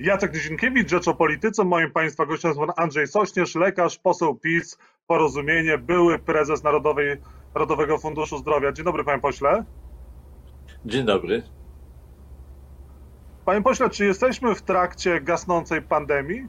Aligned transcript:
Jacek 0.00 0.34
Nizinkiewicz, 0.34 0.90
Rzecz 0.90 1.08
o 1.08 1.14
Polityce. 1.14 1.64
Moim 1.64 1.90
Państwa 1.90 2.26
gościem 2.26 2.48
jest 2.48 2.60
pan 2.60 2.72
Andrzej 2.76 3.06
Sośnierz, 3.06 3.54
lekarz, 3.54 3.98
poseł 3.98 4.34
PiS, 4.34 4.78
Porozumienie, 5.06 5.78
były 5.78 6.18
prezes 6.18 6.62
Narodowej, 6.62 7.16
Narodowego 7.54 7.98
Funduszu 7.98 8.38
Zdrowia. 8.38 8.72
Dzień 8.72 8.84
dobry, 8.84 9.04
panie 9.04 9.20
pośle. 9.20 9.64
Dzień 10.84 11.06
dobry. 11.06 11.42
Panie 13.44 13.62
pośle, 13.62 13.90
czy 13.90 14.04
jesteśmy 14.04 14.54
w 14.54 14.62
trakcie 14.62 15.20
gasnącej 15.20 15.82
pandemii? 15.82 16.48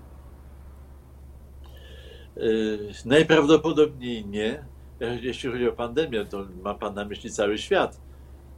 Yy, 2.36 2.92
najprawdopodobniej 3.06 4.26
nie. 4.26 4.66
Jeśli 5.22 5.52
chodzi 5.52 5.68
o 5.70 5.72
pandemię, 5.72 6.26
to 6.26 6.46
ma 6.64 6.74
pan 6.74 6.94
na 6.94 7.06
myśli 7.06 7.32
cały 7.32 7.58
świat. 7.58 8.02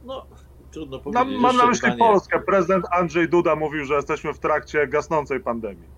No, 0.04 0.26
trudno 0.70 0.98
powiedzieć. 0.98 1.32
Mam, 1.32 1.40
mam 1.40 1.56
na 1.56 1.66
myśli 1.66 1.80
pytanie... 1.80 1.98
Polskę. 1.98 2.40
Prezydent 2.40 2.84
Andrzej 2.92 3.28
Duda 3.28 3.56
mówił, 3.56 3.84
że 3.84 3.94
jesteśmy 3.94 4.32
w 4.32 4.38
trakcie 4.38 4.86
gasnącej 4.86 5.40
pandemii. 5.40 5.88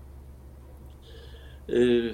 Yy, 1.67 2.13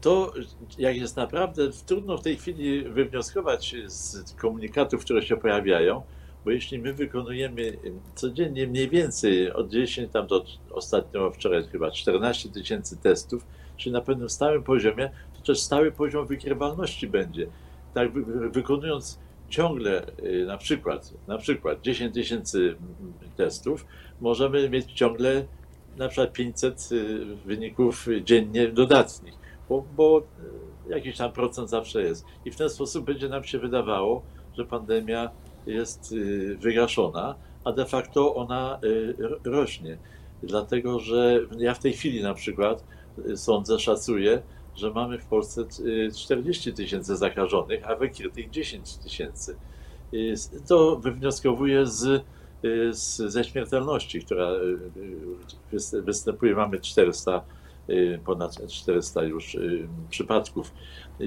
to, 0.00 0.32
jak 0.78 0.96
jest 0.96 1.16
naprawdę, 1.16 1.62
trudno 1.86 2.18
w 2.18 2.22
tej 2.22 2.36
chwili 2.36 2.82
wywnioskować 2.82 3.76
z 3.86 4.34
komunikatów, 4.34 5.04
które 5.04 5.22
się 5.22 5.36
pojawiają, 5.36 6.02
bo 6.44 6.50
jeśli 6.50 6.78
my 6.78 6.92
wykonujemy 6.92 7.78
codziennie 8.14 8.66
mniej 8.66 8.88
więcej 8.88 9.52
od 9.52 9.68
10 9.68 10.12
tam 10.12 10.26
do 10.26 10.44
ostatnio 10.70 11.30
wczoraj 11.30 11.64
chyba 11.64 11.90
14 11.90 12.48
tysięcy 12.48 12.96
testów, 12.96 13.46
czyli 13.76 13.92
na 13.92 14.00
pewnym 14.00 14.28
stałym 14.28 14.62
poziomie, 14.62 15.10
to 15.34 15.42
też 15.42 15.60
stały 15.60 15.92
poziom 15.92 16.26
wykrywalności 16.26 17.06
będzie. 17.06 17.46
Tak 17.94 18.12
wykonując 18.50 19.18
ciągle 19.48 20.06
y, 20.18 20.44
na 20.46 20.56
przykład, 20.56 21.14
na 21.26 21.38
przykład 21.38 21.80
10 21.80 22.14
tysięcy 22.14 22.76
testów, 23.36 23.86
możemy 24.20 24.70
mieć 24.70 24.92
ciągle 24.92 25.44
na 25.96 26.08
przykład 26.08 26.32
500 26.32 26.88
y, 26.92 27.24
wyników 27.46 28.06
dziennie 28.24 28.68
dodatnich, 28.68 29.34
bo, 29.68 29.84
bo 29.96 30.18
y, 30.86 30.90
jakiś 30.90 31.16
tam 31.16 31.32
procent 31.32 31.70
zawsze 31.70 32.02
jest. 32.02 32.24
I 32.44 32.50
w 32.50 32.56
ten 32.56 32.70
sposób 32.70 33.04
będzie 33.04 33.28
nam 33.28 33.44
się 33.44 33.58
wydawało, 33.58 34.22
że 34.56 34.64
pandemia 34.64 35.30
jest 35.66 36.14
wygaszona, 36.58 37.34
a 37.64 37.72
de 37.72 37.86
facto 37.86 38.34
ona 38.34 38.80
rośnie. 39.44 39.98
Dlatego, 40.42 40.98
że 41.00 41.40
ja 41.58 41.74
w 41.74 41.78
tej 41.78 41.92
chwili 41.92 42.22
na 42.22 42.34
przykład 42.34 42.84
sądzę, 43.36 43.78
szacuję, 43.78 44.42
że 44.78 44.90
mamy 44.90 45.18
w 45.18 45.24
Polsce 45.24 45.64
40 46.16 46.70
y, 46.70 46.72
tysięcy 46.72 47.16
zakażonych, 47.16 47.90
a 47.90 47.96
wykrytych 47.96 48.50
10 48.50 48.96
tysięcy. 48.96 49.56
Y, 50.14 50.34
to 50.68 50.96
wywnioskowuje 50.96 51.86
z, 51.86 52.04
y, 52.64 52.94
z, 52.94 53.16
ze 53.16 53.44
śmiertelności, 53.44 54.20
która 54.20 54.48
występuje. 56.04 56.54
Mamy 56.54 56.80
400, 56.80 57.44
ponad 58.24 58.68
400 58.68 59.22
już 59.22 59.56
przypadków. 60.10 60.72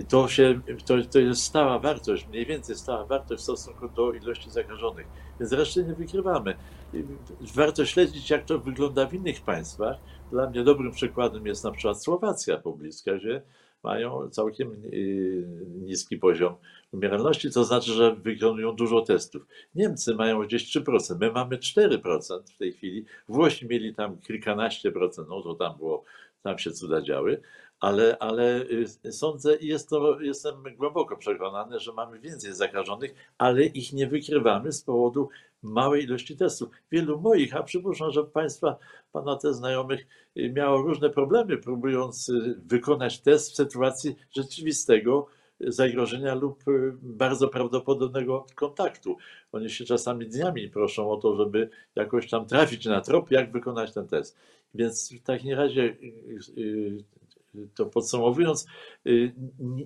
To, 0.09 0.27
się, 0.27 0.61
to, 0.85 0.93
to 1.11 1.19
jest 1.19 1.43
stała 1.43 1.79
wartość, 1.79 2.27
mniej 2.27 2.45
więcej 2.45 2.75
stała 2.75 3.05
wartość 3.05 3.41
w 3.41 3.43
stosunku 3.43 3.89
do 3.89 4.13
ilości 4.13 4.51
zakażonych, 4.51 5.07
więc 5.39 5.51
reszty 5.51 5.83
nie 5.83 5.93
wykrywamy. 5.93 6.55
Warto 7.55 7.85
śledzić, 7.85 8.29
jak 8.29 8.45
to 8.45 8.59
wygląda 8.59 9.05
w 9.05 9.13
innych 9.13 9.41
państwach, 9.41 9.97
dla 10.31 10.49
mnie 10.49 10.63
dobrym 10.63 10.91
przykładem 10.91 11.45
jest 11.45 11.63
na 11.63 11.71
przykład 11.71 12.03
Słowacja 12.03 12.57
pobliska, 12.57 13.15
gdzie 13.15 13.41
mają 13.83 14.29
całkiem 14.29 14.71
y, 14.85 15.47
niski 15.81 16.17
poziom 16.17 16.55
umieralności, 16.91 17.51
to 17.51 17.63
znaczy, 17.63 17.91
że 17.91 18.15
wykonują 18.15 18.75
dużo 18.75 19.01
testów. 19.01 19.47
Niemcy 19.75 20.15
mają 20.15 20.43
gdzieś 20.43 20.77
3%, 20.77 21.17
my 21.19 21.31
mamy 21.31 21.57
4% 21.57 22.43
w 22.55 22.57
tej 22.57 22.73
chwili. 22.73 23.05
Włosi 23.27 23.67
mieli 23.67 23.95
tam 23.95 24.17
kilkanaście 24.17 24.91
procent, 24.91 25.29
no 25.29 25.41
to 25.41 25.55
tam 25.55 25.77
było, 25.77 26.03
tam 26.43 26.59
się 26.59 26.71
cuda 26.71 27.01
działy, 27.01 27.41
ale, 27.79 28.17
ale 28.19 28.65
y, 29.05 29.11
sądzę 29.11 29.55
i 29.55 29.67
jest 29.67 29.89
to, 29.89 30.21
jestem 30.21 30.55
głęboko 30.77 31.17
przekonany, 31.17 31.79
że 31.79 31.93
mamy 31.93 32.19
więcej 32.19 32.53
zakażonych, 32.53 33.15
ale 33.37 33.65
ich 33.65 33.93
nie 33.93 34.07
wykrywamy 34.07 34.71
z 34.71 34.83
powodu 34.83 35.29
małej 35.63 36.03
ilości 36.03 36.37
testów. 36.37 36.69
Wielu 36.91 37.21
moich, 37.21 37.55
a 37.55 37.63
przypuszczam, 37.63 38.11
że 38.11 38.23
Państwa, 38.23 38.77
Pana 39.11 39.35
te 39.35 39.53
znajomych 39.53 40.07
y, 40.37 40.51
miało 40.55 40.81
różne 40.81 41.09
problemy, 41.09 41.57
próbując 41.57 42.29
y, 42.29 42.55
wykonać 42.65 43.19
test 43.19 43.51
w 43.51 43.55
sytuacji 43.55 44.15
rzeczywistego 44.35 45.27
zagrożenia 45.59 46.35
lub 46.35 46.63
bardzo 47.01 47.47
prawdopodobnego 47.47 48.45
kontaktu. 48.55 49.17
Oni 49.51 49.69
się 49.69 49.85
czasami 49.85 50.27
dniami 50.27 50.69
proszą 50.69 51.11
o 51.11 51.17
to, 51.17 51.35
żeby 51.35 51.69
jakoś 51.95 52.29
tam 52.29 52.45
trafić 52.45 52.85
na 52.85 53.01
trop, 53.01 53.31
jak 53.31 53.51
wykonać 53.51 53.93
ten 53.93 54.07
test. 54.07 54.37
Więc 54.75 55.13
w 55.13 55.23
takim 55.23 55.53
razie 55.53 55.95
to 57.75 57.85
podsumowując, 57.85 58.67
y, 59.07 59.31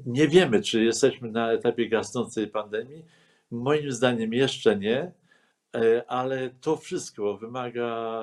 nie 0.06 0.28
wiemy, 0.28 0.62
czy 0.62 0.84
jesteśmy 0.84 1.32
na 1.32 1.52
etapie 1.52 1.90
gasnącej 1.90 2.48
pandemii. 2.48 3.06
Moim 3.52 3.92
zdaniem 3.92 4.34
jeszcze 4.34 4.76
nie, 4.76 5.12
ale 6.08 6.50
to 6.50 6.78
wszystko 6.78 7.38
wymaga, 7.38 8.22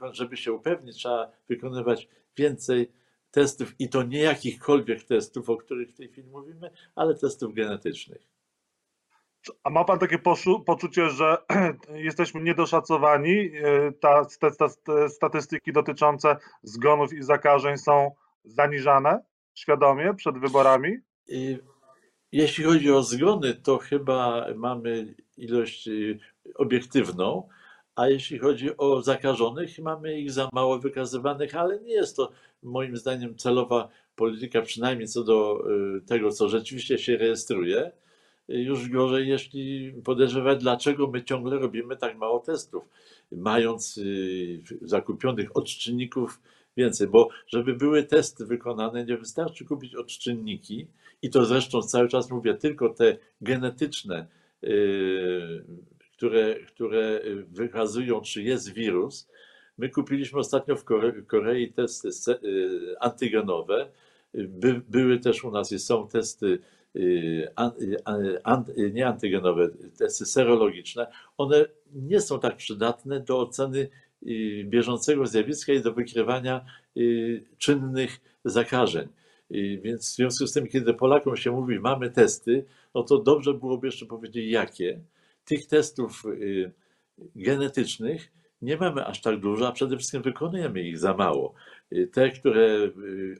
e, 0.00 0.12
żeby 0.12 0.36
się 0.36 0.52
upewnić, 0.52 0.96
trzeba 0.96 1.32
wykonywać 1.48 2.08
więcej 2.36 2.92
testów 3.30 3.74
i 3.78 3.88
to 3.88 4.02
nie 4.02 4.20
jakichkolwiek 4.20 5.04
testów, 5.04 5.50
o 5.50 5.56
których 5.56 5.90
w 5.90 5.96
tej 5.96 6.08
chwili 6.08 6.28
mówimy, 6.28 6.70
ale 6.94 7.14
testów 7.14 7.54
genetycznych. 7.54 8.22
A 9.64 9.70
ma 9.70 9.84
Pan 9.84 9.98
takie 9.98 10.18
poczucie, 10.66 11.10
że 11.10 11.38
jesteśmy 12.08 12.40
niedoszacowani? 12.40 13.50
E, 13.54 13.92
ta, 13.92 14.24
te, 14.40 14.50
te 14.84 15.08
statystyki 15.08 15.72
dotyczące 15.72 16.36
zgonów 16.62 17.12
i 17.12 17.22
zakażeń 17.22 17.76
są 17.76 18.10
zaniżane 18.44 19.24
świadomie 19.54 20.14
przed 20.14 20.38
wyborami? 20.38 20.96
Jeśli 22.32 22.64
chodzi 22.64 22.92
o 22.92 23.02
zgony, 23.02 23.54
to 23.54 23.78
chyba 23.78 24.46
mamy 24.56 25.14
ilość 25.36 25.88
obiektywną, 26.54 27.48
a 27.96 28.08
jeśli 28.08 28.38
chodzi 28.38 28.76
o 28.76 29.02
zakażonych, 29.02 29.78
mamy 29.78 30.20
ich 30.20 30.32
za 30.32 30.48
mało 30.52 30.78
wykazywanych, 30.78 31.54
ale 31.54 31.80
nie 31.80 31.92
jest 31.92 32.16
to 32.16 32.30
moim 32.62 32.96
zdaniem 32.96 33.36
celowa 33.36 33.88
polityka, 34.16 34.62
przynajmniej 34.62 35.08
co 35.08 35.24
do 35.24 35.64
y, 35.96 36.00
tego, 36.00 36.30
co 36.30 36.48
rzeczywiście 36.48 36.98
się 36.98 37.16
rejestruje. 37.16 37.92
Już 38.48 38.88
gorzej, 38.88 39.28
jeśli 39.28 39.92
podejrzewać, 40.04 40.60
dlaczego 40.60 41.06
my 41.06 41.24
ciągle 41.24 41.58
robimy 41.58 41.96
tak 41.96 42.18
mało 42.18 42.38
testów, 42.38 42.84
mając 43.32 43.98
y, 43.98 44.62
zakupionych 44.82 45.56
odczynników 45.56 46.40
więcej, 46.76 47.06
bo 47.08 47.28
żeby 47.46 47.74
były 47.74 48.04
testy 48.04 48.46
wykonane, 48.46 49.04
nie 49.04 49.16
wystarczy 49.16 49.64
kupić 49.64 49.94
odczynniki 49.94 50.86
i 51.22 51.30
to 51.30 51.44
zresztą 51.44 51.82
cały 51.82 52.08
czas 52.08 52.30
mówię, 52.30 52.54
tylko 52.54 52.88
te 52.88 53.16
genetyczne, 53.40 54.26
yy, 54.62 55.64
które, 56.18 56.54
które 56.54 57.20
wykazują, 57.48 58.20
czy 58.20 58.42
jest 58.42 58.72
wirus. 58.72 59.28
My 59.78 59.88
kupiliśmy 59.88 60.38
ostatnio 60.38 60.76
w 60.76 60.84
Korei, 61.26 61.72
testy 61.72 62.08
antygenowe. 63.00 63.88
By, 64.34 64.80
były 64.88 65.18
też 65.18 65.44
u 65.44 65.50
nas 65.50 65.72
i 65.72 65.78
są 65.78 66.08
testy 66.08 66.58
yy, 66.94 67.48
nie 68.92 69.06
antygenowe, 69.06 69.68
testy 69.98 70.26
serologiczne. 70.26 71.06
One 71.36 71.66
nie 71.94 72.20
są 72.20 72.40
tak 72.40 72.56
przydatne 72.56 73.20
do 73.20 73.40
oceny 73.40 73.88
bieżącego 74.64 75.26
zjawiska 75.26 75.72
i 75.72 75.82
do 75.82 75.92
wykrywania 75.92 76.64
czynnych 77.58 78.20
zakażeń. 78.44 79.08
Więc 79.82 80.12
w 80.12 80.16
związku 80.16 80.46
z 80.46 80.52
tym, 80.52 80.66
kiedy 80.66 80.94
Polakom 80.94 81.36
się 81.36 81.50
mówi, 81.50 81.80
mamy 81.80 82.10
testy, 82.10 82.64
no 82.94 83.02
to 83.02 83.18
dobrze 83.18 83.54
byłoby 83.54 83.86
jeszcze 83.86 84.06
powiedzieć, 84.06 84.50
jakie. 84.50 85.00
Tych 85.48 85.66
testów 85.66 86.22
genetycznych 87.36 88.32
nie 88.62 88.76
mamy 88.76 89.06
aż 89.06 89.20
tak 89.20 89.40
dużo, 89.40 89.68
a 89.68 89.72
przede 89.72 89.96
wszystkim 89.96 90.22
wykonujemy 90.22 90.82
ich 90.82 90.98
za 90.98 91.14
mało. 91.14 91.54
Te, 92.12 92.30
które 92.30 92.90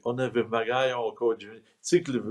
one 0.03 0.31
wymagają 0.31 0.97
około, 0.97 1.35
cykl 1.81 2.21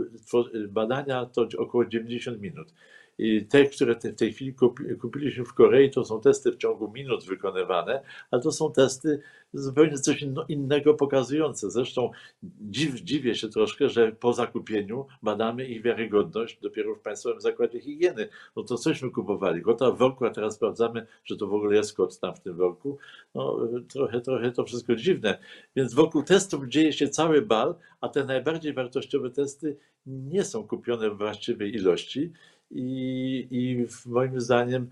badania 0.69 1.27
to 1.27 1.49
około 1.59 1.87
90 1.87 2.41
minut. 2.41 2.75
I 3.19 3.47
te, 3.47 3.65
które 3.65 3.95
w 3.95 4.15
tej 4.17 4.33
chwili 4.33 4.55
kupiliśmy 5.01 5.45
w 5.45 5.55
Korei, 5.55 5.91
to 5.91 6.05
są 6.05 6.21
testy 6.21 6.53
w 6.53 6.57
ciągu 6.57 6.93
minut 6.93 7.25
wykonywane, 7.25 8.03
ale 8.31 8.43
to 8.43 8.53
są 8.53 8.73
testy 8.73 9.23
zupełnie 9.53 9.99
coś 9.99 10.25
innego 10.49 10.95
pokazujące. 10.95 11.71
Zresztą 11.71 12.11
dziw, 12.43 12.95
dziwię 12.95 13.35
się 13.35 13.49
troszkę, 13.49 13.89
że 13.89 14.13
po 14.13 14.33
zakupieniu 14.33 15.07
badamy 15.23 15.67
ich 15.67 15.83
wiarygodność 15.83 16.61
dopiero 16.61 16.95
w 16.95 17.01
Państwowym 17.01 17.41
Zakładzie 17.41 17.81
Higieny. 17.81 18.29
No 18.57 18.63
to 18.63 18.77
cośmy 18.77 19.11
kupowali. 19.11 19.63
Kota 19.63 19.91
w 19.91 19.99
worku, 19.99 20.25
a 20.25 20.31
teraz 20.31 20.55
sprawdzamy, 20.55 21.07
że 21.25 21.37
to 21.37 21.47
w 21.47 21.55
ogóle 21.55 21.77
jest 21.77 21.97
kot 21.97 22.21
tam 22.21 22.35
w 22.35 22.41
tym 22.41 22.57
worku. 22.57 22.99
No 23.35 23.69
trochę, 23.89 24.21
trochę 24.21 24.53
to 24.53 24.65
wszystko 24.65 24.97
dziwne. 24.97 25.39
Więc 25.77 25.95
wokół 25.95 26.23
testów 26.23 26.69
dzieje 26.69 26.93
się 26.93 27.09
cały 27.09 27.43
bal, 27.43 27.75
a 28.01 28.09
te 28.09 28.25
najbardziej 28.25 28.73
wartościowe 28.73 29.31
testy 29.31 29.77
nie 30.07 30.45
są 30.45 30.67
kupione 30.67 31.11
w 31.11 31.19
właściwej 31.19 31.75
ilości 31.75 32.33
i, 32.71 33.49
i 33.51 33.87
moim 34.07 34.41
zdaniem 34.41 34.89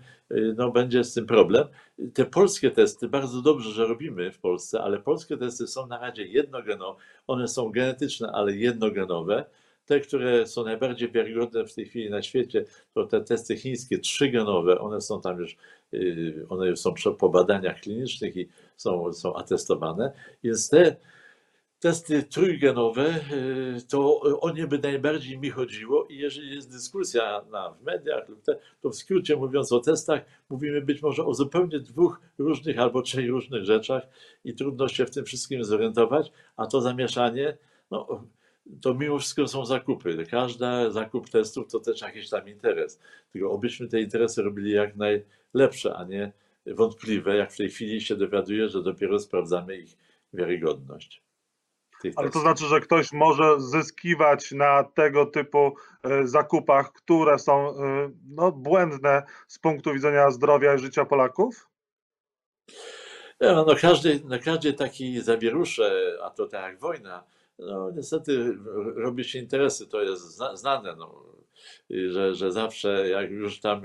no, 0.55 0.71
będzie 0.71 1.03
z 1.03 1.13
tym 1.13 1.25
problem. 1.25 1.67
Te 2.13 2.25
polskie 2.25 2.71
testy, 2.71 3.07
bardzo 3.07 3.41
dobrze, 3.41 3.71
że 3.71 3.87
robimy 3.87 4.31
w 4.31 4.39
Polsce, 4.39 4.81
ale 4.81 4.99
polskie 4.99 5.37
testy 5.37 5.67
są 5.67 5.87
na 5.87 5.99
razie 5.99 6.25
jednogenowe, 6.25 6.99
one 7.27 7.47
są 7.47 7.69
genetyczne, 7.69 8.31
ale 8.31 8.55
jednogenowe. 8.55 9.45
Te, 9.85 9.99
które 9.99 10.47
są 10.47 10.63
najbardziej 10.63 11.11
wiarygodne 11.11 11.65
w 11.65 11.73
tej 11.73 11.85
chwili 11.85 12.09
na 12.09 12.21
świecie, 12.21 12.65
to 12.93 13.05
te 13.05 13.21
testy 13.21 13.57
chińskie 13.57 13.99
trzygenowe, 13.99 14.79
one 14.79 15.01
są 15.01 15.21
tam 15.21 15.39
już, 15.39 15.57
y, 15.93 16.45
one 16.49 16.75
są 16.75 16.93
po 17.19 17.29
badaniach 17.29 17.79
klinicznych 17.79 18.37
i 18.37 18.47
są, 18.77 19.13
są 19.13 19.35
atestowane. 19.35 20.11
Więc 20.43 20.69
te 20.69 20.95
testy 21.79 22.23
trójgenowe, 22.23 23.19
y, 23.77 23.87
to 23.89 24.19
o 24.19 24.51
nie 24.51 24.67
by 24.67 24.79
najbardziej 24.79 25.39
mi 25.39 25.49
chodziło 25.49 26.05
i 26.05 26.17
jeżeli 26.17 26.55
jest 26.55 26.71
dyskusja 26.71 27.41
na, 27.51 27.71
w 27.71 27.83
mediach, 27.83 28.27
to 28.81 28.89
w 28.89 28.95
skrócie 28.95 29.35
mówiąc 29.35 29.71
o 29.71 29.79
testach, 29.79 30.21
mówimy 30.49 30.81
być 30.81 31.01
może 31.01 31.25
o 31.25 31.33
zupełnie 31.33 31.79
dwóch 31.79 32.21
różnych 32.37 32.79
albo 32.79 33.01
trzech 33.01 33.29
różnych 33.29 33.65
rzeczach 33.65 34.03
i 34.43 34.53
trudno 34.53 34.87
się 34.87 35.05
w 35.05 35.11
tym 35.11 35.25
wszystkim 35.25 35.63
zorientować, 35.63 36.31
a 36.57 36.67
to 36.67 36.81
zamieszanie, 36.81 37.57
no, 37.91 38.25
to 38.81 38.93
mimo 38.93 39.19
wszystko 39.19 39.47
są 39.47 39.65
zakupy. 39.65 40.25
Każdy 40.31 40.65
zakup 40.89 41.29
testów 41.29 41.71
to 41.71 41.79
też 41.79 42.01
jakiś 42.01 42.29
tam 42.29 42.49
interes. 42.49 42.99
Tylko 43.33 43.51
obyśmy 43.51 43.87
te 43.87 44.01
interesy 44.01 44.41
robili 44.41 44.71
jak 44.71 44.95
najlepsze, 44.95 45.95
a 45.95 46.03
nie 46.03 46.31
wątpliwe, 46.65 47.37
jak 47.37 47.51
w 47.51 47.57
tej 47.57 47.69
chwili 47.69 48.01
się 48.01 48.15
dowiaduję, 48.15 48.69
że 48.69 48.83
dopiero 48.83 49.19
sprawdzamy 49.19 49.77
ich 49.77 49.97
wiarygodność. 50.33 51.26
Ale 52.15 52.29
to 52.29 52.39
znaczy, 52.39 52.65
że 52.65 52.81
ktoś 52.81 53.11
może 53.11 53.61
zyskiwać 53.61 54.51
na 54.51 54.83
tego 54.83 55.25
typu 55.25 55.75
e, 56.03 56.27
zakupach, 56.27 56.93
które 56.93 57.39
są 57.39 57.69
e, 57.69 58.11
no, 58.29 58.51
błędne 58.51 59.23
z 59.47 59.59
punktu 59.59 59.93
widzenia 59.93 60.31
zdrowia 60.31 60.75
i 60.75 60.79
życia 60.79 61.05
Polaków? 61.05 61.69
No, 63.39 63.65
no 63.65 63.75
każdy, 63.81 64.21
na 64.25 64.39
każdy 64.39 64.73
taki 64.73 65.21
zawierusze, 65.21 66.17
a 66.23 66.29
to 66.29 66.47
tak 66.47 66.63
jak 66.63 66.79
wojna, 66.79 67.23
no 67.59 67.91
niestety 67.91 68.57
robi 68.95 69.23
się 69.23 69.39
interesy, 69.39 69.87
to 69.87 70.01
jest 70.01 70.41
znane, 70.53 70.95
no, 70.95 71.23
że, 71.89 72.35
że 72.35 72.51
zawsze 72.51 73.09
jak 73.09 73.31
już 73.31 73.59
tam 73.59 73.81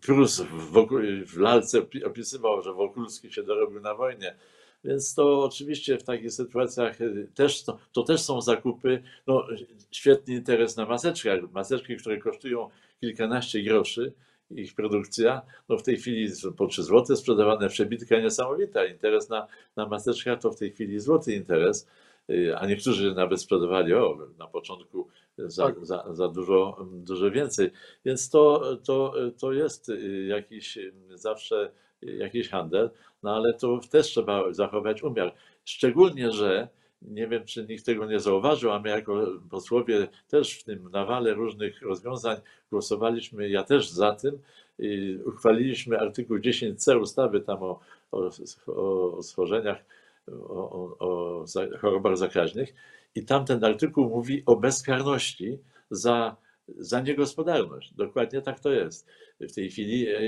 Prus 0.00 0.40
w, 0.40 0.86
w 1.26 1.38
lalce 1.38 1.78
opisywał, 2.06 2.62
że 2.62 2.72
Wokulski 2.72 3.32
się 3.32 3.42
dorobił 3.42 3.80
na 3.80 3.94
wojnie, 3.94 4.36
więc 4.84 5.14
to 5.14 5.44
oczywiście 5.44 5.98
w 5.98 6.02
takich 6.02 6.32
sytuacjach 6.32 6.98
też 7.34 7.64
to, 7.64 7.78
to 7.92 8.02
też 8.02 8.20
są 8.20 8.40
zakupy. 8.40 9.02
No, 9.26 9.46
świetny 9.90 10.34
interes 10.34 10.76
na 10.76 10.86
maseczkach. 10.86 11.52
Maseczki, 11.52 11.96
które 11.96 12.18
kosztują 12.18 12.70
kilkanaście 13.00 13.62
groszy, 13.62 14.12
ich 14.50 14.74
produkcja, 14.74 15.42
no 15.68 15.78
w 15.78 15.82
tej 15.82 15.96
chwili 15.96 16.32
po 16.56 16.66
3 16.66 16.82
zł 16.82 17.16
sprzedawane 17.16 17.68
przebitka 17.68 18.20
niesamowita. 18.20 18.84
Interes 18.84 19.28
na, 19.28 19.46
na 19.76 19.86
maseczkach 19.86 20.40
to 20.40 20.50
w 20.50 20.58
tej 20.58 20.72
chwili 20.72 21.00
złoty 21.00 21.34
interes, 21.34 21.88
y, 22.30 22.56
a 22.56 22.66
niektórzy 22.66 23.14
nawet 23.14 23.40
sprzedawali 23.40 23.94
o, 23.94 24.18
na 24.38 24.46
początku 24.46 25.08
za, 25.38 25.66
tak. 25.66 25.86
za, 25.86 26.14
za 26.14 26.28
dużo, 26.28 26.86
dużo 26.92 27.30
więcej. 27.30 27.70
Więc 28.04 28.30
to, 28.30 28.76
to, 28.76 29.14
to 29.38 29.52
jest 29.52 29.88
y, 29.88 30.26
jakiś 30.28 30.78
zawsze 31.14 31.72
jakiś 32.02 32.48
handel, 32.48 32.90
no 33.24 33.34
ale 33.34 33.54
to 33.54 33.80
też 33.90 34.06
trzeba 34.06 34.52
zachować 34.52 35.02
umiar. 35.02 35.34
Szczególnie, 35.64 36.32
że 36.32 36.68
nie 37.02 37.28
wiem, 37.28 37.44
czy 37.44 37.66
nikt 37.66 37.86
tego 37.86 38.06
nie 38.06 38.20
zauważył, 38.20 38.70
a 38.70 38.80
my 38.80 38.88
jako 38.88 39.26
posłowie 39.50 40.08
też 40.28 40.58
w 40.58 40.64
tym 40.64 40.90
nawale 40.90 41.34
różnych 41.34 41.82
rozwiązań 41.82 42.36
głosowaliśmy, 42.70 43.48
ja 43.48 43.62
też 43.62 43.90
za 43.90 44.12
tym, 44.12 44.38
uchwaliliśmy 45.24 45.98
artykuł 46.00 46.36
10c 46.36 47.00
ustawy 47.00 47.40
tam 47.40 47.62
o, 47.62 47.80
o, 48.12 48.30
o 48.66 49.22
schorzeniach, 49.22 49.84
o, 50.48 50.96
o 50.98 51.44
chorobach 51.80 52.16
zakaźnych 52.16 52.74
i 53.14 53.24
tam 53.24 53.44
ten 53.44 53.64
artykuł 53.64 54.08
mówi 54.08 54.42
o 54.46 54.56
bezkarności 54.56 55.58
za 55.90 56.36
za 56.68 57.00
niegospodarność. 57.00 57.94
Dokładnie 57.94 58.42
tak 58.42 58.60
to 58.60 58.72
jest. 58.72 59.06
W 59.40 59.52
tej 59.52 59.70
chwili, 59.70 60.08
e, 60.08 60.18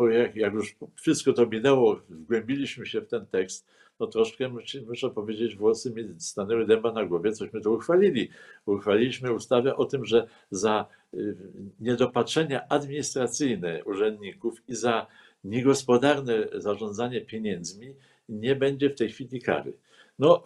e, 0.00 0.32
jak 0.34 0.54
już 0.54 0.76
wszystko 0.94 1.32
to 1.32 1.46
minęło, 1.46 2.00
wgłębiliśmy 2.08 2.86
się 2.86 3.00
w 3.00 3.08
ten 3.08 3.26
tekst, 3.26 3.66
no 4.00 4.06
troszkę, 4.06 4.50
muszę 4.86 5.10
powiedzieć, 5.10 5.56
włosy 5.56 5.90
mi 5.90 6.20
stanęły 6.20 6.66
dęba 6.66 6.92
na 6.92 7.04
głowie, 7.04 7.32
cośmy 7.32 7.60
to 7.60 7.70
uchwalili. 7.70 8.28
Uchwaliliśmy 8.66 9.32
ustawę 9.32 9.76
o 9.76 9.84
tym, 9.84 10.04
że 10.04 10.26
za 10.50 10.86
y, 11.14 11.36
niedopatrzenia 11.80 12.68
administracyjne 12.68 13.84
urzędników 13.84 14.62
i 14.68 14.74
za 14.74 15.06
niegospodarne 15.44 16.48
zarządzanie 16.54 17.20
pieniędzmi 17.20 17.94
nie 18.28 18.56
będzie 18.56 18.90
w 18.90 18.94
tej 18.94 19.08
chwili 19.08 19.40
kary. 19.40 19.72
No, 20.18 20.44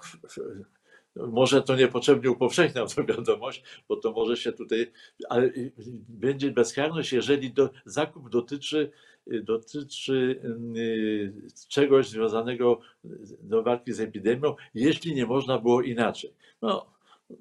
może 1.16 1.62
to 1.62 1.76
niepotrzebnie 1.76 2.30
upowszechniam 2.30 2.88
tę 2.96 3.04
wiadomość, 3.04 3.62
bo 3.88 3.96
to 3.96 4.12
może 4.12 4.36
się 4.36 4.52
tutaj, 4.52 4.92
ale 5.28 5.50
będzie 6.08 6.50
bezkarność, 6.50 7.12
jeżeli 7.12 7.52
do, 7.52 7.70
zakup 7.84 8.30
dotyczy, 8.30 8.90
dotyczy 9.26 10.40
y, 10.76 11.32
czegoś 11.68 12.08
związanego 12.08 12.80
do 13.42 13.62
walki 13.62 13.92
z 13.92 14.00
epidemią, 14.00 14.54
jeśli 14.74 15.14
nie 15.14 15.26
można 15.26 15.58
było 15.58 15.82
inaczej. 15.82 16.32
No, 16.62 16.86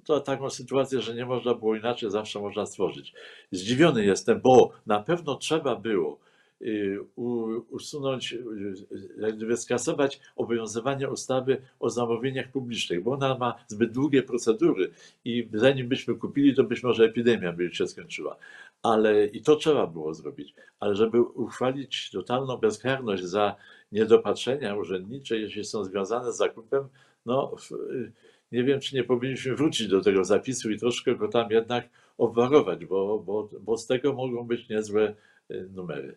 to 0.06 0.20
taką 0.20 0.50
sytuację, 0.50 1.02
że 1.02 1.16
nie 1.16 1.26
można 1.26 1.54
było 1.54 1.76
inaczej, 1.76 2.12
zawsze 2.12 2.40
można 2.40 2.66
stworzyć. 2.66 3.14
Zdziwiony 3.52 4.06
jestem, 4.06 4.42
bo 4.42 4.72
na 4.86 5.04
pewno 5.04 5.36
trzeba 5.36 5.76
było 5.76 6.20
Y, 6.20 6.29
usunąć, 7.70 8.36
jakby 9.20 9.58
skasować 9.58 10.20
obowiązywanie 10.36 11.10
ustawy 11.10 11.62
o 11.80 11.90
zamówieniach 11.90 12.52
publicznych, 12.52 13.04
bo 13.04 13.12
ona 13.12 13.38
ma 13.38 13.56
zbyt 13.68 13.92
długie 13.92 14.24
procedury 14.24 14.92
i 15.26 15.50
zanim 15.54 15.88
byśmy 15.88 16.16
kupili, 16.16 16.56
to 16.56 16.64
być 16.64 16.84
może 16.84 17.06
epidemia 17.06 17.54
by 17.54 17.74
się 17.74 17.88
skończyła. 17.88 18.38
Ale 18.84 19.26
i 19.26 19.42
to 19.42 19.56
trzeba 19.56 19.88
było 19.88 20.14
zrobić. 20.14 20.54
Ale 20.80 20.96
żeby 20.96 21.22
uchwalić 21.22 22.12
totalną 22.12 22.58
bezkarność 22.58 23.24
za 23.24 23.56
niedopatrzenia 23.92 24.76
urzędnicze, 24.76 25.40
jeśli 25.40 25.66
są 25.66 25.84
związane 25.84 26.34
z 26.34 26.38
zakupem, 26.38 26.88
no 27.26 27.56
nie 28.52 28.64
wiem, 28.64 28.80
czy 28.80 28.96
nie 28.96 29.04
powinniśmy 29.04 29.56
wrócić 29.56 29.88
do 29.88 30.02
tego 30.02 30.24
zapisu 30.24 30.72
i 30.72 30.80
troszkę 30.80 31.16
go 31.16 31.28
tam 31.28 31.52
jednak 31.52 31.90
obwarować, 32.18 32.86
bo, 32.86 33.20
bo, 33.20 33.50
bo 33.62 33.78
z 33.78 33.88
tego 33.88 34.14
mogą 34.14 34.44
być 34.44 34.70
niezłe 34.70 35.16
y, 35.52 35.70
numery. 35.74 36.16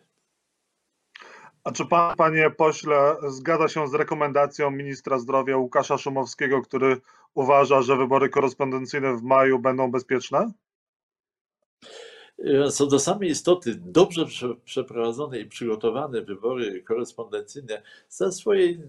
A 1.63 1.71
czy 1.71 1.85
pan, 1.85 2.15
panie 2.15 2.49
pośle, 2.49 3.15
zgadza 3.27 3.67
się 3.67 3.87
z 3.87 3.93
rekomendacją 3.93 4.71
ministra 4.71 5.19
zdrowia 5.19 5.57
Łukasza 5.57 5.97
Szumowskiego, 5.97 6.61
który 6.61 7.01
uważa, 7.33 7.81
że 7.81 7.97
wybory 7.97 8.29
korespondencyjne 8.29 9.17
w 9.17 9.23
maju 9.23 9.59
będą 9.59 9.91
bezpieczne? 9.91 10.51
Co 12.71 12.87
do 12.87 12.99
samej 12.99 13.29
istoty, 13.29 13.75
dobrze 13.75 14.25
przeprowadzone 14.65 15.39
i 15.39 15.45
przygotowane 15.45 16.21
wybory 16.21 16.83
korespondencyjne 16.83 17.81
ze 18.09 18.31
swojej 18.31 18.81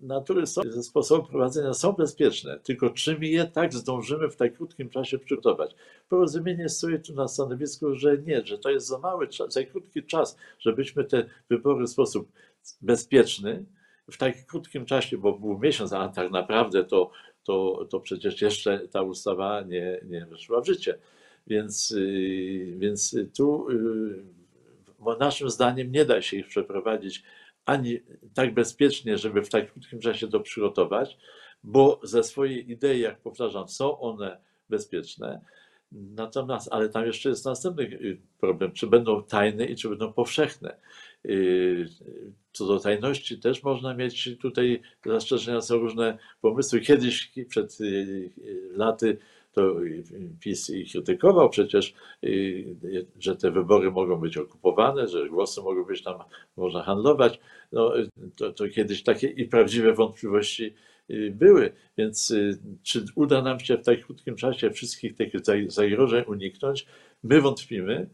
natury 0.00 0.46
są, 0.46 0.62
ze 0.68 0.82
sposobu 0.82 1.28
prowadzenia 1.28 1.74
są 1.74 1.92
bezpieczne, 1.92 2.60
tylko 2.62 2.90
czy 2.90 3.18
my 3.18 3.26
je 3.26 3.44
tak 3.44 3.74
zdążymy 3.74 4.30
w 4.30 4.36
tak 4.36 4.56
krótkim 4.56 4.90
czasie 4.90 5.18
przygotować? 5.18 5.74
Porozumienie 6.08 6.68
stoi 6.68 7.00
tu 7.00 7.14
na 7.14 7.28
stanowisku, 7.28 7.94
że 7.94 8.18
nie, 8.18 8.46
że 8.46 8.58
to 8.58 8.70
jest 8.70 8.86
za 8.86 8.98
mały 8.98 9.28
czas, 9.28 9.52
za 9.52 9.64
krótki 9.64 10.02
czas, 10.02 10.36
żebyśmy 10.58 11.04
te 11.04 11.24
wybory 11.50 11.86
w 11.86 11.90
sposób 11.90 12.32
bezpieczny, 12.82 13.64
w 14.10 14.16
tak 14.16 14.46
krótkim 14.46 14.86
czasie, 14.86 15.18
bo 15.18 15.38
był 15.38 15.58
miesiąc, 15.58 15.92
a 15.92 16.08
tak 16.08 16.30
naprawdę 16.30 16.84
to, 16.84 17.10
to, 17.44 17.86
to 17.90 18.00
przecież 18.00 18.42
jeszcze 18.42 18.88
ta 18.88 19.02
ustawa 19.02 19.60
nie, 19.60 20.00
nie 20.04 20.26
weszła 20.26 20.60
w 20.60 20.66
życie. 20.66 20.98
Więc, 21.46 21.90
y, 21.90 22.74
więc 22.78 23.16
tu 23.36 23.70
y, 23.70 24.34
naszym 25.20 25.50
zdaniem 25.50 25.92
nie 25.92 26.04
da 26.04 26.22
się 26.22 26.36
ich 26.36 26.46
przeprowadzić 26.46 27.22
ani 27.66 28.00
tak 28.34 28.54
bezpiecznie, 28.54 29.18
żeby 29.18 29.42
w 29.42 29.50
tak 29.50 29.72
krótkim 29.72 30.00
czasie 30.00 30.28
to 30.28 30.40
przygotować, 30.40 31.18
bo 31.64 32.00
ze 32.02 32.24
swojej 32.24 32.70
idei, 32.70 33.00
jak 33.00 33.20
powtarzam, 33.20 33.68
są 33.68 33.98
one 33.98 34.40
bezpieczne. 34.68 35.40
Natomiast, 35.92 36.68
ale 36.72 36.88
tam 36.88 37.06
jeszcze 37.06 37.28
jest 37.28 37.44
następny 37.44 37.84
y, 37.84 38.20
problem, 38.40 38.72
czy 38.72 38.86
będą 38.86 39.22
tajne 39.22 39.64
i 39.64 39.76
czy 39.76 39.88
będą 39.88 40.12
powszechne. 40.12 40.76
Co 42.52 42.66
do 42.66 42.80
tajności 42.80 43.38
też 43.38 43.62
można 43.62 43.94
mieć 43.94 44.30
tutaj 44.40 44.82
zastrzeżenia, 45.06 45.60
są 45.60 45.76
różne 45.76 46.18
pomysły. 46.40 46.80
Kiedyś 46.80 47.32
przed 47.48 47.78
laty 48.70 49.18
to 49.54 49.76
PiS 50.40 50.70
ich 50.70 50.92
krytykował 50.92 51.50
przecież, 51.50 51.94
y, 52.24 52.76
że 53.18 53.36
te 53.36 53.50
wybory 53.50 53.90
mogą 53.90 54.16
być 54.16 54.36
okupowane, 54.36 55.08
że 55.08 55.28
głosy 55.28 55.62
mogą 55.62 55.84
być 55.84 56.02
tam, 56.02 56.14
można 56.56 56.82
handlować. 56.82 57.40
No, 57.72 57.92
to, 58.36 58.52
to 58.52 58.68
kiedyś 58.68 59.02
takie 59.02 59.26
i 59.26 59.44
prawdziwe 59.44 59.92
wątpliwości 59.92 60.74
y, 61.10 61.32
były, 61.36 61.72
więc 61.98 62.30
y, 62.30 62.58
czy 62.82 63.04
uda 63.14 63.42
nam 63.42 63.60
się 63.60 63.76
w 63.76 63.84
tak 63.84 64.06
krótkim 64.06 64.36
czasie 64.36 64.70
wszystkich 64.70 65.14
tych 65.14 65.32
zagrożeń 65.66 66.24
uniknąć? 66.26 66.86
My 67.22 67.40
wątpimy. 67.40 68.10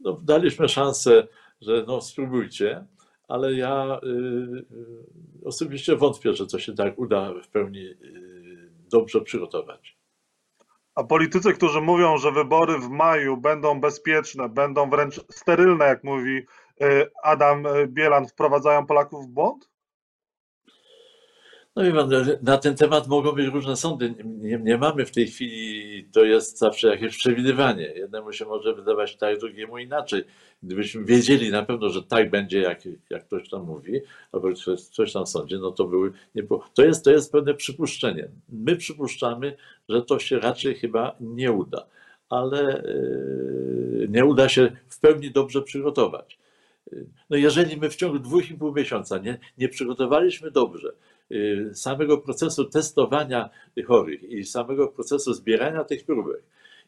No, 0.00 0.20
daliśmy 0.24 0.68
szansę, 0.68 1.26
że 1.60 1.84
no 1.86 2.00
spróbujcie, 2.00 2.84
ale 3.28 3.54
ja 3.54 4.00
osobiście 5.44 5.96
wątpię, 5.96 6.32
że 6.32 6.46
to 6.46 6.58
się 6.58 6.74
tak 6.74 6.98
uda 6.98 7.34
w 7.42 7.48
pełni 7.48 7.94
dobrze 8.90 9.20
przygotować. 9.20 9.95
A 10.96 11.04
politycy, 11.04 11.52
którzy 11.52 11.80
mówią, 11.80 12.18
że 12.18 12.32
wybory 12.32 12.78
w 12.78 12.88
maju 12.88 13.36
będą 13.36 13.80
bezpieczne, 13.80 14.48
będą 14.48 14.90
wręcz 14.90 15.20
sterylne, 15.30 15.84
jak 15.84 16.04
mówi 16.04 16.46
y, 16.82 17.10
Adam 17.22 17.64
Bielan, 17.86 18.26
wprowadzają 18.28 18.86
Polaków 18.86 19.24
w 19.24 19.28
błąd? 19.28 19.75
No 21.76 21.82
pan, 21.92 22.10
na 22.42 22.58
ten 22.58 22.76
temat 22.76 23.08
mogą 23.08 23.32
być 23.32 23.46
różne 23.46 23.76
sądy. 23.76 24.14
Nie, 24.24 24.58
nie, 24.58 24.78
mamy 24.78 25.06
w 25.06 25.10
tej 25.10 25.26
chwili, 25.26 26.04
to 26.12 26.24
jest 26.24 26.58
zawsze 26.58 26.88
jakieś 26.88 27.16
przewidywanie. 27.16 27.84
Jednemu 27.84 28.32
się 28.32 28.44
może 28.44 28.74
wydawać 28.74 29.16
tak, 29.16 29.38
drugiemu 29.38 29.78
inaczej. 29.78 30.24
Gdybyśmy 30.62 31.04
wiedzieli 31.04 31.50
na 31.50 31.62
pewno, 31.62 31.88
że 31.88 32.02
tak 32.02 32.30
będzie, 32.30 32.60
jak, 32.60 32.78
jak 33.10 33.26
ktoś 33.26 33.48
tam 33.48 33.64
mówi, 33.64 34.00
albo 34.32 34.52
coś, 34.52 34.80
coś 34.80 35.12
tam 35.12 35.26
sądzi, 35.26 35.54
no 35.60 35.70
to 35.70 35.84
były, 35.84 36.12
nie. 36.34 36.42
To 36.74 36.84
jest, 36.84 37.04
to 37.04 37.10
jest 37.10 37.32
pewne 37.32 37.54
przypuszczenie. 37.54 38.28
My 38.48 38.76
przypuszczamy, 38.76 39.56
że 39.88 40.02
to 40.02 40.18
się 40.18 40.38
raczej 40.38 40.74
chyba 40.74 41.16
nie 41.20 41.52
uda, 41.52 41.86
ale 42.28 42.82
yy, 44.00 44.08
nie 44.10 44.24
uda 44.24 44.48
się 44.48 44.76
w 44.88 45.00
pełni 45.00 45.30
dobrze 45.30 45.62
przygotować. 45.62 46.38
No 47.30 47.36
jeżeli 47.36 47.76
my 47.76 47.90
w 47.90 47.96
ciągu 47.96 48.18
dwóch 48.18 48.50
i 48.50 48.54
pół 48.54 48.74
miesiąca 48.74 49.18
nie, 49.18 49.38
nie 49.58 49.68
przygotowaliśmy 49.68 50.50
dobrze, 50.50 50.92
samego 51.72 52.18
procesu 52.18 52.64
testowania 52.64 53.50
chorych 53.86 54.22
i 54.22 54.44
samego 54.44 54.88
procesu 54.88 55.34
zbierania 55.34 55.84
tych 55.84 56.04
próbek. 56.04 56.42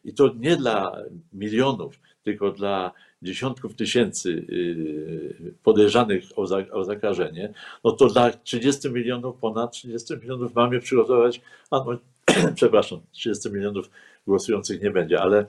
I 0.05 0.13
to 0.13 0.33
nie 0.39 0.57
dla 0.57 0.97
milionów, 1.33 1.99
tylko 2.23 2.51
dla 2.51 2.91
dziesiątków 3.21 3.75
tysięcy 3.75 4.29
y, 4.29 5.53
podejrzanych 5.63 6.23
o, 6.71 6.83
zakażenie, 6.83 7.53
no 7.83 7.91
to 7.91 8.07
dla 8.07 8.31
30 8.31 8.89
milionów, 8.89 9.37
ponad 9.37 9.71
30 9.71 10.13
milionów 10.13 10.55
mamy 10.55 10.79
przygotować, 10.79 11.41
a 11.71 11.77
no, 11.77 11.97
przepraszam, 12.55 12.99
30 13.11 13.51
milionów 13.51 13.89
głosujących 14.27 14.81
nie 14.81 14.91
będzie, 14.91 15.21
ale 15.21 15.45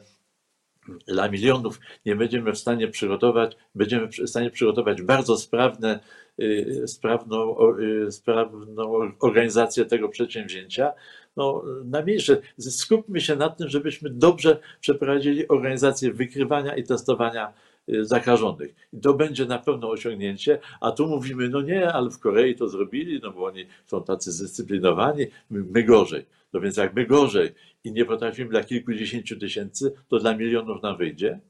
dla 1.06 1.28
milionów 1.28 1.80
nie 2.06 2.16
będziemy 2.16 2.52
w 2.52 2.58
stanie 2.58 2.88
przygotować, 2.88 3.56
będziemy 3.74 4.08
w 4.08 4.28
stanie 4.28 4.50
przygotować 4.50 5.02
bardzo 5.02 5.36
sprawne, 5.36 6.00
y, 6.40 6.82
sprawną, 6.86 7.56
y, 7.78 8.12
sprawną 8.12 9.12
organizację 9.20 9.84
tego 9.84 10.08
przedsięwzięcia. 10.08 10.92
No, 11.36 11.64
najmniejsze. 11.84 12.36
Skupmy 12.58 13.20
się 13.20 13.36
na 13.36 13.48
tym, 13.48 13.68
żebyśmy 13.68 14.10
dobrze 14.10 14.58
przeprowadzili 14.80 15.48
organizację 15.48 16.12
wykrywania 16.12 16.76
i 16.76 16.84
testowania 16.84 17.52
zakażonych. 18.00 18.74
I 18.92 19.00
to 19.00 19.14
będzie 19.14 19.46
na 19.46 19.58
pewno 19.58 19.90
osiągnięcie, 19.90 20.58
a 20.80 20.90
tu 20.90 21.08
mówimy, 21.08 21.48
no 21.48 21.60
nie, 21.60 21.92
ale 21.92 22.10
w 22.10 22.18
Korei 22.18 22.54
to 22.54 22.68
zrobili, 22.68 23.20
no 23.22 23.32
bo 23.32 23.44
oni 23.44 23.66
są 23.86 24.04
tacy 24.04 24.32
zdyscyplinowani, 24.32 25.26
my, 25.50 25.64
my 25.70 25.82
gorzej. 25.82 26.26
No 26.52 26.60
więc 26.60 26.76
jak 26.76 26.94
my 26.94 27.06
gorzej 27.06 27.50
i 27.84 27.92
nie 27.92 28.04
potrafimy 28.04 28.50
dla 28.50 28.64
kilkudziesięciu 28.64 29.38
tysięcy, 29.38 29.92
to 30.08 30.18
dla 30.18 30.36
milionów 30.36 30.82
nam 30.82 30.96
wyjdzie? 30.96 31.40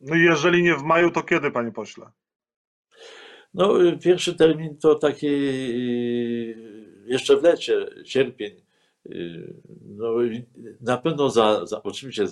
No 0.00 0.16
i 0.16 0.20
jeżeli 0.20 0.62
nie 0.62 0.76
w 0.76 0.82
maju, 0.82 1.10
to 1.10 1.22
kiedy, 1.22 1.50
panie 1.50 1.72
pośle? 1.72 2.10
No, 3.54 3.74
pierwszy 4.02 4.34
termin 4.34 4.76
to 4.76 4.94
taki 4.94 5.26
y, 5.26 6.56
jeszcze 7.06 7.36
w 7.36 7.42
lecie, 7.42 7.86
sierpień. 8.04 8.52
Y, 9.06 9.54
no, 9.86 10.14
na 10.80 10.96
pewno 10.96 11.30
za, 11.30 11.66
za 11.66 11.82
oczywiście 11.82 12.24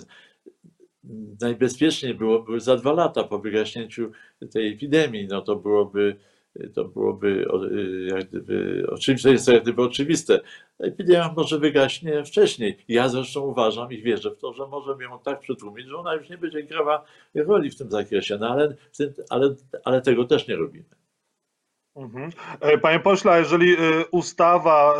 najbezpieczniej 1.41 2.13
byłoby 2.13 2.59
za 2.59 2.75
dwa 2.75 2.93
lata 2.93 3.23
po 3.23 3.39
wygaśnięciu 3.39 4.11
tej 4.51 4.73
epidemii. 4.73 5.27
No 5.27 5.41
to 5.41 5.55
byłoby 5.55 6.15
to 6.73 6.85
byłoby 6.85 7.45
jak 8.07 8.29
gdyby, 8.29 8.85
oczywiste, 8.89 9.31
jest 9.31 9.45
to 9.45 9.53
jak 9.53 9.63
gdyby 9.63 9.81
oczywiste. 9.81 10.39
Epidemia 10.79 11.33
może 11.37 11.59
wygaśnie 11.59 12.23
wcześniej. 12.23 12.77
Ja 12.87 13.09
zresztą 13.09 13.41
uważam 13.41 13.91
i 13.91 14.01
wierzę 14.01 14.31
w 14.31 14.37
to, 14.37 14.53
że 14.53 14.67
możemy 14.67 15.03
ją 15.03 15.19
tak 15.19 15.39
przetłumić, 15.39 15.87
że 15.87 15.97
ona 15.97 16.13
już 16.13 16.29
nie 16.29 16.37
będzie 16.37 16.63
grała 16.63 17.05
roli 17.35 17.71
w 17.71 17.77
tym 17.77 17.91
zakresie, 17.91 18.37
no 18.37 18.49
ale, 18.49 18.75
ale, 19.29 19.55
ale 19.83 20.01
tego 20.01 20.25
też 20.25 20.47
nie 20.47 20.55
robimy. 20.55 20.85
Mhm. 21.95 22.29
E, 22.59 22.77
panie 22.77 22.99
pośle, 22.99 23.39
jeżeli 23.39 23.73
e, 23.73 23.77
ustawa 24.11 24.93
e, 24.93 24.99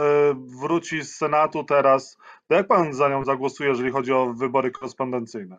wróci 0.61 1.01
z 1.03 1.15
Senatu 1.15 1.63
teraz, 1.63 2.17
to 2.47 2.55
jak 2.55 2.67
pan 2.67 2.93
za 2.93 3.09
nią 3.09 3.25
zagłosuje, 3.25 3.69
jeżeli 3.69 3.91
chodzi 3.91 4.13
o 4.13 4.33
wybory 4.33 4.71
korespondencyjne? 4.71 5.57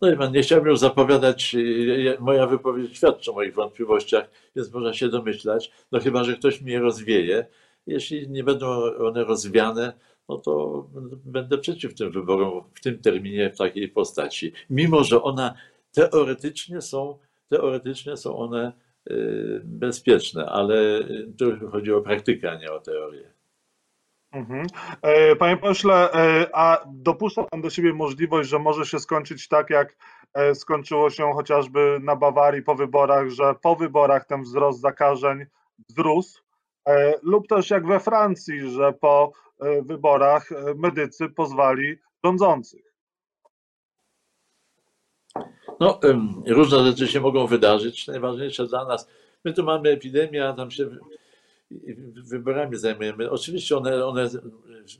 No 0.00 0.10
i 0.10 0.16
pan, 0.16 0.32
nie 0.32 0.42
chciałbym 0.42 0.68
już 0.68 0.78
zapowiadać, 0.78 1.54
y, 1.54 2.16
moja 2.20 2.46
wypowiedź 2.46 2.96
świadczy 2.96 3.30
o 3.30 3.34
moich 3.34 3.54
wątpliwościach, 3.54 4.30
więc 4.56 4.72
można 4.72 4.94
się 4.94 5.08
domyślać, 5.08 5.70
no 5.92 6.00
chyba, 6.00 6.24
że 6.24 6.36
ktoś 6.36 6.60
mnie 6.60 6.80
rozwieje. 6.80 7.46
Jeśli 7.86 8.30
nie 8.30 8.44
będą 8.44 8.66
one 8.98 9.24
rozwiane, 9.24 9.92
no 10.28 10.38
to 10.38 10.86
będę 11.24 11.58
przeciw 11.58 11.94
tym 11.94 12.10
wyborom 12.10 12.62
w 12.74 12.80
tym 12.80 12.98
terminie, 12.98 13.50
w 13.50 13.58
takiej 13.58 13.88
postaci. 13.88 14.52
Mimo, 14.70 15.04
że 15.04 15.22
one 15.22 15.54
teoretycznie 15.92 16.80
są, 16.80 17.18
teoretycznie 17.48 18.16
są 18.16 18.36
one 18.36 18.72
y, 19.10 19.60
bezpieczne, 19.64 20.46
ale 20.46 21.00
tu 21.38 21.70
chodzi 21.70 21.92
o 21.92 22.00
praktykę, 22.00 22.50
a 22.50 22.58
nie 22.58 22.72
o 22.72 22.80
teorię. 22.80 23.35
Mhm. 24.36 24.66
E, 25.02 25.36
panie 25.36 25.56
pośle, 25.56 26.12
e, 26.12 26.48
a 26.56 26.84
dopuszcza 26.86 27.42
Pan 27.42 27.60
do 27.60 27.70
siebie 27.70 27.92
możliwość, 27.92 28.48
że 28.48 28.58
może 28.58 28.86
się 28.86 28.98
skończyć 28.98 29.48
tak, 29.48 29.70
jak 29.70 29.96
e, 30.34 30.54
skończyło 30.54 31.10
się 31.10 31.32
chociażby 31.34 31.98
na 32.02 32.16
Bawarii 32.16 32.62
po 32.62 32.74
wyborach, 32.74 33.30
że 33.30 33.54
po 33.62 33.76
wyborach 33.76 34.26
ten 34.26 34.42
wzrost 34.42 34.80
zakażeń 34.80 35.46
wzrósł, 35.88 36.42
lub 37.22 37.48
też 37.48 37.70
jak 37.70 37.86
we 37.86 38.00
Francji, 38.00 38.70
że 38.70 38.92
po 38.92 39.32
wyborach 39.82 40.48
medycy 40.76 41.28
pozwali 41.28 41.96
rządzących? 42.24 42.92
No, 45.80 46.00
różne 46.46 46.84
rzeczy 46.84 47.08
się 47.08 47.20
mogą 47.20 47.46
wydarzyć. 47.46 48.06
Najważniejsze 48.06 48.66
dla 48.66 48.84
nas, 48.84 49.08
my 49.44 49.52
tu 49.52 49.64
mamy 49.64 49.90
epidemię, 49.90 50.48
a 50.48 50.52
tam 50.52 50.70
się 50.70 50.88
wyborami 52.14 52.76
zajmujemy. 52.76 53.30
Oczywiście 53.30 53.76
one, 53.76 54.06
one 54.06 54.28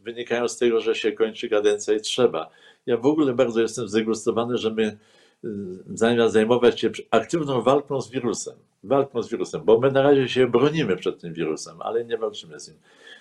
wynikają 0.04 0.48
z 0.48 0.56
tego, 0.56 0.80
że 0.80 0.94
się 0.94 1.12
kończy 1.12 1.48
kadencja 1.48 1.94
i 1.94 2.00
trzeba. 2.00 2.50
Ja 2.86 2.96
w 2.96 3.06
ogóle 3.06 3.34
bardzo 3.34 3.60
jestem 3.60 3.88
zdegustowany, 3.88 4.58
że 4.58 4.70
my 4.70 4.98
y, 5.44 5.48
zamiast 5.86 6.32
zajmować 6.32 6.80
się 6.80 6.90
aktywną 7.10 7.62
walką 7.62 8.00
z 8.00 8.10
wirusem, 8.10 8.54
walką 8.84 9.22
z 9.22 9.30
wirusem, 9.30 9.62
bo 9.64 9.80
my 9.80 9.90
na 9.92 10.02
razie 10.02 10.28
się 10.28 10.46
bronimy 10.46 10.96
przed 10.96 11.20
tym 11.20 11.34
wirusem, 11.34 11.82
ale 11.82 12.04
nie 12.04 12.18
walczymy 12.18 12.60
z 12.60 12.68
nim, 12.68 12.78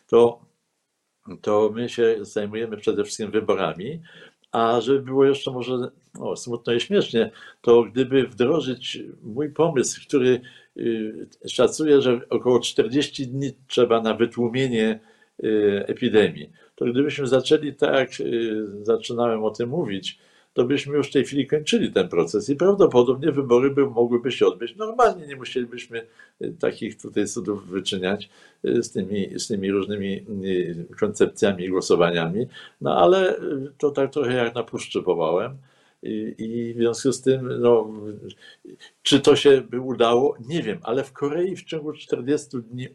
to, 0.08 0.40
to 1.42 1.72
my 1.74 1.90
się 1.90 2.18
zajmujemy 2.22 2.78
przede 2.78 3.04
wszystkim 3.04 3.32
wyborami, 3.32 4.02
a 4.52 4.82
żeby 4.82 5.02
było 5.02 5.26
jeszcze 5.26 5.52
może 5.52 5.92
o, 6.20 6.36
smutno 6.36 6.74
i 6.74 6.80
śmiesznie, 6.80 7.32
to 7.62 7.84
gdyby 7.84 8.28
wdrożyć 8.28 9.00
mój 9.24 9.50
pomysł, 9.50 10.02
który 10.08 10.42
szacuje, 11.48 12.02
że 12.02 12.22
około 12.30 12.60
40 12.60 13.28
dni 13.28 13.52
trzeba 13.68 14.02
na 14.02 14.14
wytłumienie 14.14 15.00
y, 15.44 15.84
epidemii, 15.88 16.50
to 16.76 16.86
gdybyśmy 16.86 17.28
zaczęli 17.28 17.74
tak, 17.74 18.10
y, 18.20 18.66
zaczynałem 18.84 19.44
o 19.44 19.52
tym 19.52 19.70
mówić, 19.70 20.20
to 20.54 20.66
byśmy 20.66 20.98
już 20.98 21.10
w 21.10 21.14
tej 21.14 21.24
chwili 21.24 21.48
kończyli 21.48 21.92
ten 21.92 22.08
proces 22.10 22.50
i 22.50 22.56
prawdopodobnie 22.56 23.32
wybory 23.32 23.70
by, 23.70 23.86
mogłyby 23.86 24.32
się 24.32 24.48
odbyć 24.48 24.76
normalnie. 24.76 25.28
Nie 25.28 25.36
musielibyśmy 25.36 26.06
takich 26.60 27.02
tutaj 27.02 27.28
cudów 27.28 27.68
wyczyniać 27.68 28.30
z 28.64 28.92
tymi, 28.92 29.40
z 29.40 29.48
tymi 29.48 29.72
różnymi 29.72 30.26
koncepcjami 31.00 31.64
i 31.64 31.70
głosowaniami. 31.70 32.48
No 32.82 32.98
ale 32.98 33.36
to 33.78 33.92
tak 33.92 34.14
trochę 34.14 34.34
jak 34.34 34.56
na 34.56 34.64
puszczy 34.64 35.02
wołałem. 35.02 35.58
I, 36.06 36.36
I, 36.38 36.74
w 36.74 36.78
związku 36.78 37.12
z 37.12 37.22
tym, 37.22 37.60
no, 37.60 37.94
czy 39.04 39.20
to 39.20 39.36
się 39.36 39.62
by 39.62 39.80
udało? 39.80 40.38
Nie 40.48 40.62
wiem, 40.64 40.80
ale 40.84 41.04
w 41.04 41.14
Korei 41.14 41.56
w 41.56 41.64
ciągu 41.64 41.94
40 41.94 42.50
dni 42.58 42.88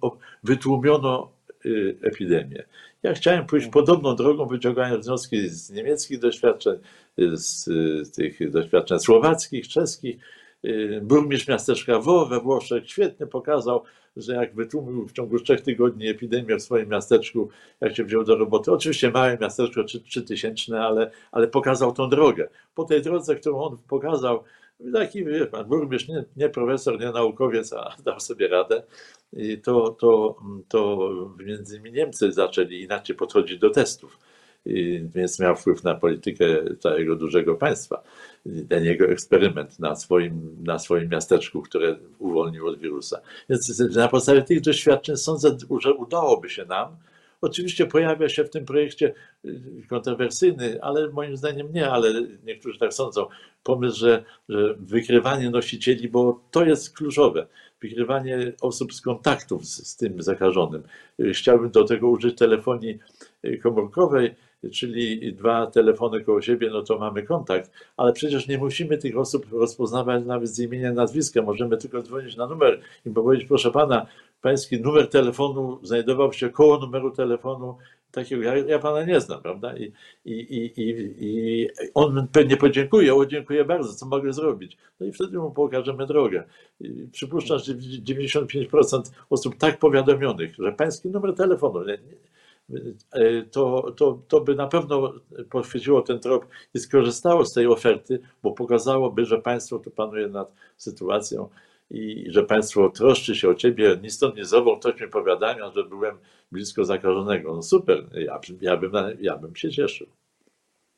wytłumiono 0.44 1.32
y, 1.66 1.96
epidemię. 2.02 2.64
Ja 3.02 3.14
chciałem 3.14 3.46
pójść 3.46 3.66
mhm. 3.66 3.84
podobną 3.84 4.16
drogą, 4.16 4.46
wyciągając 4.46 5.06
wnioski 5.06 5.48
z 5.48 5.70
niemieckich 5.70 6.18
doświadczeń, 6.18 6.78
z, 7.18 7.64
z 8.06 8.10
tych 8.10 8.50
doświadczeń 8.50 8.98
słowackich, 8.98 9.68
czeskich. 9.68 10.16
Y, 10.64 11.00
burmistrz 11.02 11.48
miasteczka 11.48 11.98
Wo 11.98 12.26
we 12.26 12.40
Włoszech 12.40 12.90
świetnie 12.90 13.26
pokazał, 13.26 13.82
że 14.16 14.34
jak 14.34 14.54
wytłumił 14.54 15.08
w 15.08 15.12
ciągu 15.12 15.40
trzech 15.40 15.60
tygodni 15.60 16.08
epidemię 16.08 16.56
w 16.56 16.62
swoim 16.62 16.88
miasteczku, 16.88 17.48
jak 17.80 17.96
się 17.96 18.04
wziął 18.04 18.24
do 18.24 18.36
roboty, 18.36 18.72
oczywiście 18.72 19.10
małe 19.10 19.38
miasteczko, 19.40 19.84
trzytysięczne, 19.84 20.80
ale, 20.80 21.10
ale 21.32 21.48
pokazał 21.48 21.92
tą 21.92 22.08
drogę. 22.08 22.48
Po 22.74 22.84
tej 22.84 23.02
drodze, 23.02 23.36
którą 23.36 23.62
on 23.62 23.78
pokazał, 23.88 24.44
taki 24.92 25.24
wie 25.24 25.46
pan, 25.46 25.64
burmistrz, 25.64 26.08
nie, 26.08 26.24
nie 26.36 26.48
profesor, 26.48 27.00
nie 27.00 27.10
naukowiec, 27.10 27.72
a 27.72 27.96
dał 28.04 28.20
sobie 28.20 28.48
radę, 28.48 28.82
I 29.32 29.58
to, 29.58 29.90
to, 29.90 30.36
to 30.68 31.10
między 31.38 31.76
innymi 31.76 31.92
Niemcy 31.92 32.32
zaczęli 32.32 32.82
inaczej 32.82 33.16
podchodzić 33.16 33.58
do 33.58 33.70
testów. 33.70 34.18
Więc 35.14 35.40
miał 35.40 35.56
wpływ 35.56 35.84
na 35.84 35.94
politykę 35.94 36.44
całego 36.78 37.16
dużego 37.16 37.54
państwa. 37.54 38.02
Ten 38.68 38.84
jego 38.84 39.04
eksperyment 39.04 39.78
na 39.78 39.96
swoim, 39.96 40.56
na 40.64 40.78
swoim 40.78 41.08
miasteczku, 41.08 41.62
które 41.62 41.96
uwolnił 42.18 42.66
od 42.66 42.78
wirusa. 42.78 43.20
Więc 43.48 43.78
na 43.96 44.08
podstawie 44.08 44.42
tych 44.42 44.60
doświadczeń 44.60 45.16
sądzę, 45.16 45.56
że 45.80 45.94
udałoby 45.94 46.50
się 46.50 46.64
nam 46.64 46.96
Oczywiście 47.40 47.86
pojawia 47.86 48.28
się 48.28 48.44
w 48.44 48.50
tym 48.50 48.64
projekcie 48.64 49.14
kontrowersyjny, 49.88 50.82
ale 50.82 51.08
moim 51.08 51.36
zdaniem 51.36 51.72
nie, 51.72 51.90
ale 51.90 52.12
niektórzy 52.44 52.78
tak 52.78 52.94
sądzą, 52.94 53.26
pomysł, 53.62 53.98
że, 53.98 54.24
że 54.48 54.74
wykrywanie 54.74 55.50
nosicieli, 55.50 56.08
bo 56.08 56.40
to 56.50 56.64
jest 56.64 56.96
kluczowe, 56.96 57.46
wykrywanie 57.82 58.52
osób 58.60 58.94
z 58.94 59.00
kontaktów 59.00 59.66
z, 59.66 59.86
z 59.86 59.96
tym 59.96 60.22
zakażonym. 60.22 60.82
Chciałbym 61.32 61.70
do 61.70 61.84
tego 61.84 62.08
użyć 62.08 62.38
telefonii 62.38 62.98
komórkowej, 63.62 64.34
czyli 64.72 65.32
dwa 65.32 65.66
telefony 65.66 66.24
koło 66.24 66.42
siebie, 66.42 66.70
no 66.70 66.82
to 66.82 66.98
mamy 66.98 67.22
kontakt, 67.22 67.70
ale 67.96 68.12
przecież 68.12 68.48
nie 68.48 68.58
musimy 68.58 68.98
tych 68.98 69.18
osób 69.18 69.46
rozpoznawać 69.52 70.24
nawet 70.24 70.48
z 70.48 70.60
imienia, 70.60 70.92
nazwiska, 70.92 71.42
możemy 71.42 71.76
tylko 71.76 72.02
dzwonić 72.02 72.36
na 72.36 72.46
numer 72.46 72.80
i 73.06 73.10
powiedzieć, 73.10 73.48
proszę 73.48 73.70
pana, 73.70 74.06
pański 74.42 74.80
numer 74.80 75.08
telefonu 75.08 75.78
znajdował 75.82 76.32
się 76.32 76.50
koło 76.50 76.78
numeru 76.78 77.10
telefonu 77.10 77.76
takiego, 78.12 78.42
ja, 78.42 78.56
ja 78.56 78.78
pana 78.78 79.04
nie 79.04 79.20
znam, 79.20 79.42
prawda? 79.42 79.76
I, 79.76 79.92
i, 80.24 80.32
i, 80.76 81.14
i 81.20 81.68
on 81.94 82.28
pewnie 82.32 82.56
podziękuje, 82.56 83.14
o 83.14 83.26
dziękuję 83.26 83.64
bardzo, 83.64 83.94
co 83.94 84.06
mogę 84.06 84.32
zrobić. 84.32 84.76
No 85.00 85.06
i 85.06 85.12
wtedy 85.12 85.38
mu 85.38 85.50
pokażemy 85.50 86.06
drogę. 86.06 86.44
I 86.80 87.08
przypuszczam, 87.12 87.58
że 87.58 87.74
95% 87.74 89.02
osób 89.30 89.56
tak 89.56 89.78
powiadomionych, 89.78 90.54
że 90.58 90.72
pański 90.72 91.08
numer 91.08 91.34
telefonu, 91.34 91.84
nie, 91.84 91.94
e, 91.94 91.98
to, 93.50 93.92
to, 93.96 94.22
to 94.28 94.40
by 94.40 94.54
na 94.54 94.66
pewno 94.66 95.12
pochwyciło 95.50 96.02
ten 96.02 96.20
trop 96.20 96.46
i 96.74 96.78
skorzystało 96.78 97.44
z 97.44 97.52
tej 97.52 97.66
oferty, 97.66 98.20
bo 98.42 98.52
pokazałoby, 98.52 99.24
że 99.24 99.38
państwo 99.38 99.78
tu 99.78 99.90
panuje 99.90 100.28
nad 100.28 100.54
sytuacją 100.76 101.48
i 101.90 102.26
że 102.28 102.42
państwo 102.42 102.90
troszczy 102.90 103.34
się 103.34 103.48
o 103.48 103.54
ciebie, 103.54 103.98
ni 104.02 104.10
stąd, 104.10 104.36
ni 104.36 104.44
zowąd, 104.44 104.80
ktoś 104.80 105.00
mi 105.00 105.08
powiadamia, 105.08 105.70
że 105.70 105.84
byłem 105.84 106.16
blisko 106.52 106.84
zakażonego. 106.84 107.54
No 107.54 107.62
super, 107.62 108.06
ja, 108.14 108.40
ja, 108.60 108.76
bym, 108.76 108.92
ja 109.20 109.36
bym 109.36 109.56
się 109.56 109.70
cieszył. 109.70 110.06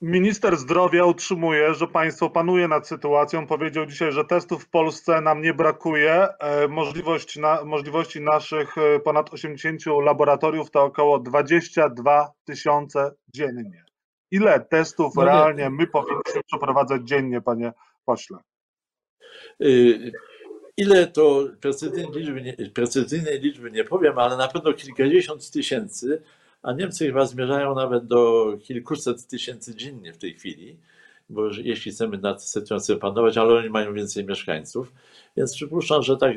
Minister 0.03 0.57
zdrowia 0.57 1.05
utrzymuje, 1.05 1.75
że 1.75 1.87
państwo 1.87 2.31
panuje 2.31 2.69
nad 2.69 2.89
sytuacją. 2.89 3.47
Powiedział 3.47 3.87
dzisiaj, 3.87 4.13
że 4.13 4.25
testów 4.25 4.65
w 4.65 4.69
Polsce 4.69 5.21
nam 5.21 5.43
nie 5.43 5.55
brakuje. 5.55 6.29
E, 6.41 6.69
możliwość 6.69 7.37
na, 7.37 7.65
możliwości 7.65 8.21
naszych 8.21 8.79
e, 8.79 9.01
ponad 9.01 9.33
80 9.35 9.83
laboratoriów 10.05 10.71
to 10.71 10.83
około 10.83 11.19
22 11.19 12.31
tysiące 12.45 13.15
dziennie. 13.35 13.85
Ile 14.31 14.61
testów 14.61 15.15
no 15.17 15.25
realnie 15.25 15.71
my 15.71 15.87
powinniśmy 15.87 16.43
przeprowadzać 16.47 17.03
dziennie, 17.03 17.41
panie 17.41 17.73
pośle? 18.05 18.39
Y 19.61 20.13
Ile 20.77 21.07
to 21.07 21.49
precyzyjnej 21.61 22.23
liczby, 22.23 22.71
precyzyjnej 22.75 23.41
liczby 23.41 23.71
nie 23.71 23.85
powiem, 23.85 24.19
ale 24.19 24.37
na 24.37 24.49
pewno 24.49 24.73
kilkadziesiąt 24.73 25.51
tysięcy, 25.51 26.23
a 26.63 26.73
Niemcy 26.73 27.07
chyba 27.07 27.27
zmierzają 27.27 27.75
nawet 27.75 28.07
do 28.07 28.53
kilkuset 28.63 29.27
tysięcy 29.27 29.75
dziennie 29.75 30.13
w 30.13 30.19
tej 30.19 30.35
chwili, 30.35 30.77
bo 31.31 31.49
jeśli 31.63 31.93
chcemy 31.93 32.19
nad 32.19 32.45
sytuacją 32.45 32.99
panować, 32.99 33.37
ale 33.37 33.55
oni 33.55 33.71
mają 33.71 33.95
więcej 33.95 34.25
mieszkańców, 34.25 34.93
więc 35.37 35.55
przypuszczam, 35.55 36.03
że 36.03 36.17
tak 36.17 36.37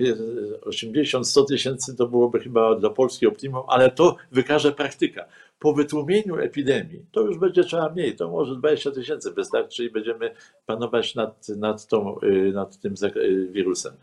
80-100 0.62 1.46
tysięcy 1.48 1.96
to 1.96 2.08
byłoby 2.08 2.40
chyba 2.40 2.76
dla 2.76 2.90
Polski 2.90 3.28
optimum, 3.28 3.64
ale 3.68 3.92
to 3.92 4.16
wykaże 4.32 4.72
praktyka. 4.72 5.26
Po 5.60 5.74
wytłumieniu 5.74 6.36
epidemii, 6.38 7.06
to 7.12 7.22
już 7.22 7.38
będzie 7.38 7.64
trzeba 7.64 7.90
mniej, 7.90 8.16
to 8.16 8.30
może 8.30 8.56
20 8.56 8.92
tysięcy. 8.92 9.32
Wystarczy 9.32 9.86
i 9.86 9.90
będziemy 9.90 10.32
panować 10.66 11.16
nad, 11.16 11.50
nad, 11.50 11.88
tą, 11.88 12.20
y, 12.20 12.52
nad 12.54 12.80
tym 12.80 12.94
y, 13.16 13.48
wirusem. 13.52 13.94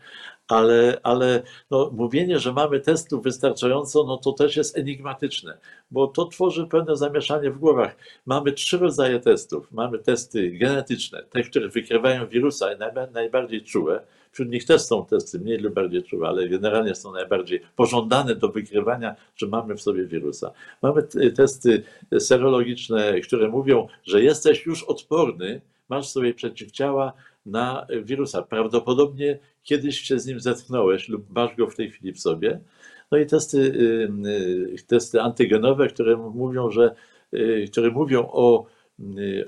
Ale, 0.47 0.99
ale 1.03 1.43
no, 1.71 1.91
mówienie, 1.93 2.39
że 2.39 2.53
mamy 2.53 2.79
testów 2.79 3.23
wystarczająco, 3.23 4.03
no 4.03 4.17
to 4.17 4.31
też 4.31 4.55
jest 4.55 4.77
enigmatyczne, 4.77 5.57
bo 5.91 6.07
to 6.07 6.25
tworzy 6.25 6.67
pewne 6.67 6.95
zamieszanie 6.95 7.51
w 7.51 7.59
głowach. 7.59 7.95
Mamy 8.25 8.51
trzy 8.51 8.77
rodzaje 8.77 9.19
testów. 9.19 9.71
Mamy 9.71 9.99
testy 9.99 10.51
genetyczne, 10.51 11.23
te, 11.23 11.43
które 11.43 11.69
wykrywają 11.69 12.27
wirusa, 12.27 12.69
najbardziej 13.13 13.63
czułe, 13.63 14.03
Wśród 14.33 14.49
nich 14.49 14.65
też 14.65 14.81
są 14.81 15.05
testy 15.05 15.39
mniej 15.39 15.57
lub 15.57 15.73
bardziej 15.73 16.03
czułe, 16.03 16.27
ale 16.27 16.49
generalnie 16.49 16.95
są 16.95 17.11
najbardziej 17.11 17.61
pożądane 17.75 18.35
do 18.35 18.49
wykrywania, 18.49 19.15
że 19.35 19.47
mamy 19.47 19.75
w 19.75 19.81
sobie 19.81 20.05
wirusa. 20.05 20.51
Mamy 20.81 21.03
testy 21.35 21.83
serologiczne, 22.19 23.21
które 23.21 23.49
mówią, 23.49 23.87
że 24.03 24.23
jesteś 24.23 24.65
już 24.65 24.83
odporny, 24.83 25.61
masz 25.89 26.09
sobie 26.09 26.33
przeciwciała 26.33 27.13
na 27.45 27.87
wirusa. 28.03 28.41
Prawdopodobnie 28.41 29.39
kiedyś 29.63 29.99
się 29.99 30.19
z 30.19 30.25
nim 30.25 30.39
zetknąłeś 30.39 31.09
lub 31.09 31.29
masz 31.29 31.55
go 31.55 31.67
w 31.67 31.75
tej 31.75 31.91
chwili 31.91 32.13
w 32.13 32.19
sobie. 32.19 32.59
No 33.11 33.17
i 33.17 33.25
testy, 33.25 33.57
y, 33.57 34.27
y, 34.73 34.83
testy 34.87 35.21
antygenowe, 35.21 35.87
które 35.87 36.17
mówią, 36.17 36.71
że, 36.71 36.95
y, 37.33 37.65
które 37.71 37.91
mówią 37.91 38.29
o 38.31 38.65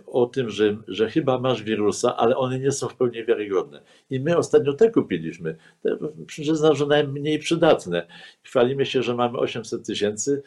o 0.08 0.25
tym, 0.25 0.49
że, 0.49 0.77
że 0.88 1.10
chyba 1.10 1.39
masz 1.39 1.63
wirusa, 1.63 2.17
ale 2.17 2.38
one 2.38 2.60
nie 2.60 2.71
są 2.71 2.88
w 2.88 2.95
pełni 2.95 3.25
wiarygodne. 3.25 3.81
I 4.10 4.19
my 4.19 4.38
ostatnio 4.38 4.73
te 4.73 4.91
kupiliśmy. 4.91 5.55
Te, 5.81 5.97
przyznam, 6.27 6.75
że 6.75 6.86
najmniej 6.86 7.39
przydatne. 7.39 8.08
Chwalimy 8.43 8.86
się, 8.86 9.03
że 9.03 9.15
mamy 9.15 9.38
800 9.38 9.86
tysięcy. 9.86 10.43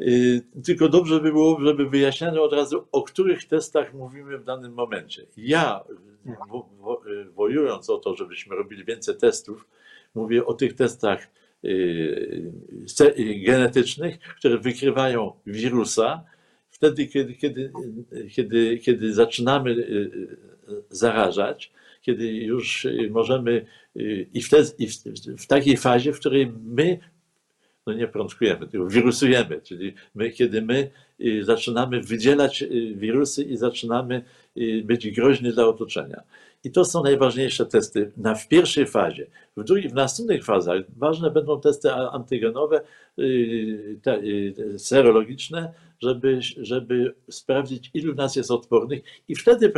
Y, 0.00 0.42
tylko 0.64 0.88
dobrze 0.88 1.20
by 1.20 1.32
było, 1.32 1.60
żeby 1.60 1.90
wyjaśniano 1.90 2.42
od 2.42 2.52
razu, 2.52 2.86
o 2.92 3.02
których 3.02 3.44
testach 3.44 3.94
mówimy 3.94 4.38
w 4.38 4.44
danym 4.44 4.72
momencie. 4.72 5.26
Ja, 5.36 5.84
wo, 6.48 7.02
wojując 7.34 7.90
o 7.90 7.98
to, 7.98 8.16
żebyśmy 8.16 8.56
robili 8.56 8.84
więcej 8.84 9.16
testów, 9.16 9.68
mówię 10.14 10.46
o 10.46 10.54
tych 10.54 10.74
testach 10.74 11.28
y, 11.64 12.52
genetycznych, 13.46 14.18
które 14.18 14.58
wykrywają 14.58 15.32
wirusa, 15.46 16.24
wtedy, 16.70 17.06
kiedy, 17.06 17.34
kiedy, 17.34 17.72
kiedy, 18.30 18.78
kiedy 18.78 19.14
zaczynamy 19.14 19.70
y, 19.70 19.74
y, 19.74 20.82
zarażać, 20.90 21.72
kiedy 22.02 22.32
już 22.32 22.86
możemy 23.10 23.66
y, 23.96 24.26
i, 24.34 24.42
w, 24.42 24.50
te, 24.50 24.62
i 24.78 24.88
w, 24.88 24.94
w 25.38 25.46
takiej 25.46 25.76
fazie, 25.76 26.12
w 26.12 26.20
której 26.20 26.52
my 26.64 26.98
no 27.86 27.92
nie 27.92 28.08
prączkujemy, 28.08 28.66
tylko 28.66 28.86
wirusujemy, 28.88 29.60
czyli 29.62 29.94
my, 30.14 30.30
kiedy 30.30 30.62
my 30.62 30.90
zaczynamy 31.42 32.00
wydzielać 32.00 32.64
wirusy 32.94 33.42
i 33.42 33.56
zaczynamy 33.56 34.24
być 34.84 35.10
groźni 35.10 35.52
dla 35.52 35.66
otoczenia. 35.66 36.22
I 36.64 36.70
to 36.70 36.84
są 36.84 37.02
najważniejsze 37.02 37.66
testy 37.66 38.12
na, 38.16 38.34
w 38.34 38.48
pierwszej 38.48 38.86
fazie. 38.86 39.26
W, 39.56 39.64
drugiej, 39.64 39.88
w 39.88 39.94
następnych 39.94 40.44
fazach 40.44 40.82
ważne 40.96 41.30
będą 41.30 41.60
testy 41.60 41.92
antygenowe, 41.92 42.80
te, 44.02 44.20
serologiczne, 44.78 45.72
żeby, 46.00 46.40
żeby 46.56 47.14
sprawdzić, 47.30 47.90
ilu 47.94 48.14
nas 48.14 48.36
jest 48.36 48.50
odpornych, 48.50 49.02
i 49.28 49.34
wtedy 49.34 49.72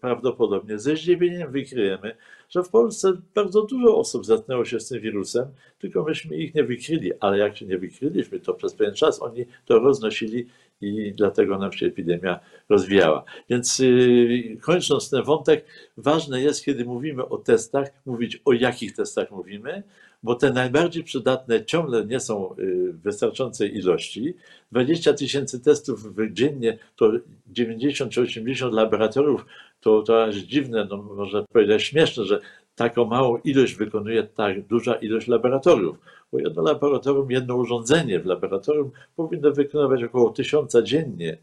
prawdopodobnie 0.00 0.78
ze 0.78 0.96
zdziwieniem 0.96 1.52
wykryjemy, 1.52 2.16
że 2.48 2.62
w 2.62 2.68
Polsce 2.68 3.12
bardzo 3.34 3.62
dużo 3.62 3.96
osób 3.96 4.26
zetknęło 4.26 4.64
się 4.64 4.80
z 4.80 4.88
tym 4.88 5.00
wirusem, 5.00 5.46
tylko 5.78 6.04
myśmy 6.04 6.36
ich 6.36 6.54
nie 6.54 6.64
wykryli, 6.64 7.12
ale 7.20 7.38
jak 7.38 7.56
się 7.56 7.66
nie 7.66 7.78
wykryliśmy, 7.78 8.40
to 8.40 8.54
przez 8.54 8.74
pewien 8.74 8.94
czas 8.94 9.22
oni 9.22 9.46
to 9.66 9.78
roznosili 9.78 10.46
i 10.80 11.12
dlatego 11.12 11.58
nam 11.58 11.72
się 11.72 11.86
epidemia 11.86 12.40
rozwijała. 12.68 13.24
Więc 13.50 13.78
yy, 13.78 14.56
kończąc 14.60 15.10
ten 15.10 15.22
wątek, 15.22 15.64
ważne 15.96 16.42
jest, 16.42 16.64
kiedy 16.64 16.84
mówimy 16.84 17.28
o 17.28 17.38
testach, 17.38 17.88
mówić 18.06 18.42
o 18.44 18.52
jakich 18.52 18.96
testach 18.96 19.07
mówimy, 19.30 19.82
bo 20.22 20.34
te 20.34 20.52
najbardziej 20.52 21.04
przydatne 21.04 21.64
ciągle 21.64 22.06
nie 22.06 22.20
są 22.20 22.56
y, 22.58 22.92
w 22.92 23.00
wystarczającej 23.00 23.76
ilości. 23.76 24.34
20 24.72 25.12
tysięcy 25.12 25.60
testów 25.60 26.06
dziennie 26.30 26.78
to 26.96 27.12
90 27.46 28.12
czy 28.12 28.20
80 28.20 28.74
laboratoriów, 28.74 29.46
to, 29.80 30.02
to 30.02 30.24
aż 30.24 30.36
dziwne, 30.36 30.86
no 30.90 30.96
można 30.96 31.42
powiedzieć 31.42 31.82
śmieszne, 31.82 32.24
że 32.24 32.40
taką 32.76 33.04
małą 33.04 33.38
ilość 33.44 33.74
wykonuje 33.74 34.22
tak 34.22 34.66
duża 34.66 34.94
ilość 34.94 35.28
laboratoriów. 35.28 35.98
Bo 36.32 36.38
jedno 36.38 36.62
laboratorium, 36.62 37.30
jedno 37.30 37.56
urządzenie 37.56 38.20
w 38.20 38.26
laboratorium 38.26 38.90
powinno 39.16 39.50
wykonywać 39.50 40.02
około 40.02 40.30
tysiąca 40.30 40.82
dziennie. 40.82 41.38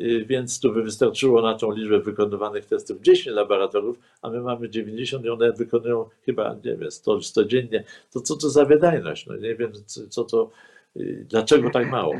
Y, 0.00 0.24
więc 0.24 0.60
tu 0.60 0.72
by 0.72 0.82
wystarczyło 0.82 1.42
na 1.42 1.58
tą 1.58 1.72
liczbę 1.72 2.00
wykonywanych 2.00 2.66
testów 2.66 3.00
10 3.00 3.36
laboratoriów, 3.36 3.98
a 4.22 4.30
my 4.30 4.40
mamy 4.40 4.70
90 4.70 5.24
i 5.24 5.28
one 5.28 5.52
wykonują 5.52 6.08
chyba, 6.26 6.56
nie 6.64 6.76
wiem, 6.76 6.90
100, 6.90 7.22
100 7.22 7.44
dziennie. 7.44 7.84
To 8.12 8.20
co 8.20 8.36
to 8.36 8.50
za 8.50 8.64
wydajność? 8.64 9.26
No 9.26 9.36
nie 9.36 9.54
wiem, 9.54 9.72
co 10.08 10.24
to, 10.24 10.50
y, 10.96 11.26
dlaczego 11.28 11.70
tak 11.70 11.90
mało. 11.90 12.14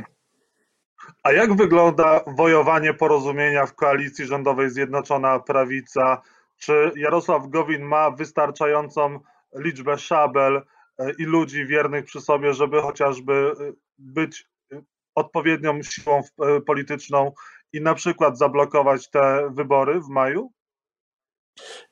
A 1.23 1.33
jak 1.33 1.57
wygląda 1.57 2.25
wojowanie 2.37 2.95
porozumienia 2.95 3.67
w 3.67 3.75
koalicji 3.75 4.27
rządowej 4.27 4.71
Zjednoczona 4.71 5.39
Prawica? 5.39 6.23
Czy 6.59 6.91
Jarosław 6.97 7.49
Gowin 7.49 7.83
ma 7.83 8.11
wystarczającą 8.11 9.21
liczbę 9.55 9.99
szabel 9.99 10.57
y, 10.57 10.63
i 11.19 11.25
ludzi 11.25 11.67
wiernych 11.67 12.05
przy 12.05 12.21
sobie, 12.21 12.55
żeby 12.55 12.83
chociażby 12.83 13.53
być 13.99 14.49
odpowiednią 15.15 15.83
siłą 15.83 16.23
polityczną 16.67 17.33
i 17.73 17.81
na 17.81 17.95
przykład 17.95 18.39
zablokować 18.39 19.11
te 19.11 19.51
wybory 19.55 20.01
w 20.01 20.09
maju? 20.09 20.53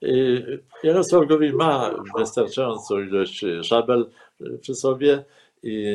Y, 0.03 0.65
Jarosław 0.83 1.27
Gowin 1.27 1.55
ma 1.55 1.91
wystarczającą 2.19 3.01
ilość 3.01 3.45
szabel 3.63 4.11
przy 4.61 4.75
sobie, 4.75 5.25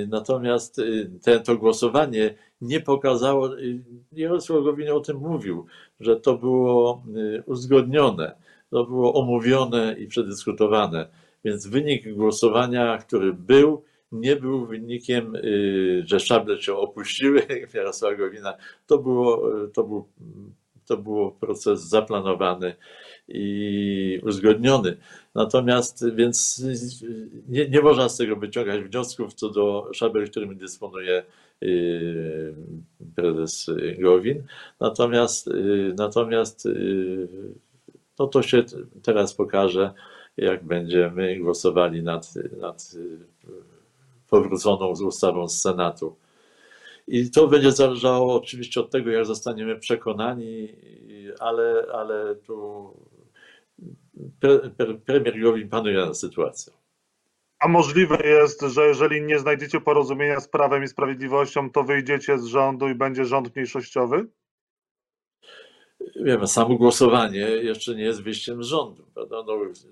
natomiast 0.08 0.82
te, 1.24 1.40
to 1.40 1.58
głosowanie 1.58 2.36
nie 2.62 2.80
pokazało, 2.80 3.50
Jarosław 4.12 4.64
Gowin 4.64 4.90
o 4.90 5.00
tym 5.00 5.18
mówił, 5.18 5.66
że 6.00 6.20
to 6.20 6.38
było 6.38 7.04
uzgodnione, 7.46 8.36
to 8.70 8.86
było 8.86 9.14
omówione 9.14 9.96
i 10.00 10.08
przedyskutowane, 10.08 11.08
więc 11.46 11.68
wynik 11.68 12.14
głosowania, 12.14 12.98
który 12.98 13.34
był, 13.34 13.84
nie 14.12 14.36
był 14.36 14.66
wynikiem, 14.66 15.34
że 16.04 16.20
szable 16.20 16.62
się 16.62 16.76
opuściły 16.76 17.42
Jarosława 17.74 18.16
Gowina. 18.16 18.54
To, 18.88 18.98
było, 18.98 19.50
to, 19.74 19.84
był, 19.84 20.08
to 20.86 20.98
było 20.98 21.32
proces 21.32 21.82
zaplanowany 21.82 22.76
i 23.28 24.20
uzgodniony. 24.24 24.98
Natomiast 25.36 26.16
więc 26.16 26.64
nie, 27.50 27.70
nie 27.70 27.82
można 27.82 28.10
z 28.10 28.18
tego 28.18 28.36
wyciągać 28.36 28.82
wniosków 28.82 29.34
co 29.34 29.50
do 29.50 29.90
szabel, 29.94 30.30
którymi 30.30 30.56
dysponuje 30.56 31.24
y, 31.64 32.54
prezes 33.16 33.70
Gowin. 34.00 34.44
Natomiast, 34.80 35.48
y, 35.48 35.94
natomiast 35.98 36.66
y, 36.66 37.28
no 38.20 38.28
to 38.28 38.42
się 38.42 38.64
teraz 39.04 39.34
pokaże, 39.34 39.94
jak 40.38 40.64
będziemy 40.64 41.40
głosowali 41.40 42.04
nad, 42.04 42.34
nad 42.58 42.96
powróconą 44.32 44.96
z 44.96 45.02
ustawą 45.02 45.48
z 45.48 45.62
Senatu. 45.62 46.16
I 47.08 47.32
to 47.32 47.48
będzie 47.48 47.72
zależało 47.72 48.36
oczywiście 48.36 48.82
od 48.82 48.92
tego, 48.92 49.12
jak 49.12 49.26
zostaniemy 49.26 49.80
przekonani, 49.80 50.76
ale, 51.40 51.86
ale 51.94 52.36
tu 52.36 52.90
premier 55.06 55.42
Gowin 55.42 55.70
panuje 55.70 55.98
nad 55.98 56.18
sytuacją. 56.18 56.74
A 57.60 57.68
możliwe 57.68 58.18
jest, 58.24 58.62
że 58.62 58.88
jeżeli 58.88 59.22
nie 59.22 59.40
znajdziecie 59.40 59.82
porozumienia 59.82 60.40
z 60.40 60.48
Prawem 60.48 60.84
i 60.84 60.88
Sprawiedliwością, 60.88 61.72
to 61.72 61.84
wyjdziecie 61.84 62.40
z 62.40 62.46
rządu 62.46 62.90
i 62.90 62.96
będzie 62.96 63.26
rząd 63.26 63.56
mniejszościowy? 63.56 64.28
Wiemy, 66.16 66.48
samo 66.48 66.76
głosowanie 66.76 67.40
jeszcze 67.40 67.96
nie 67.96 68.04
jest 68.04 68.24
wyjściem 68.24 68.64
z 68.64 68.68
rządu. 68.68 69.06
No, 69.16 69.46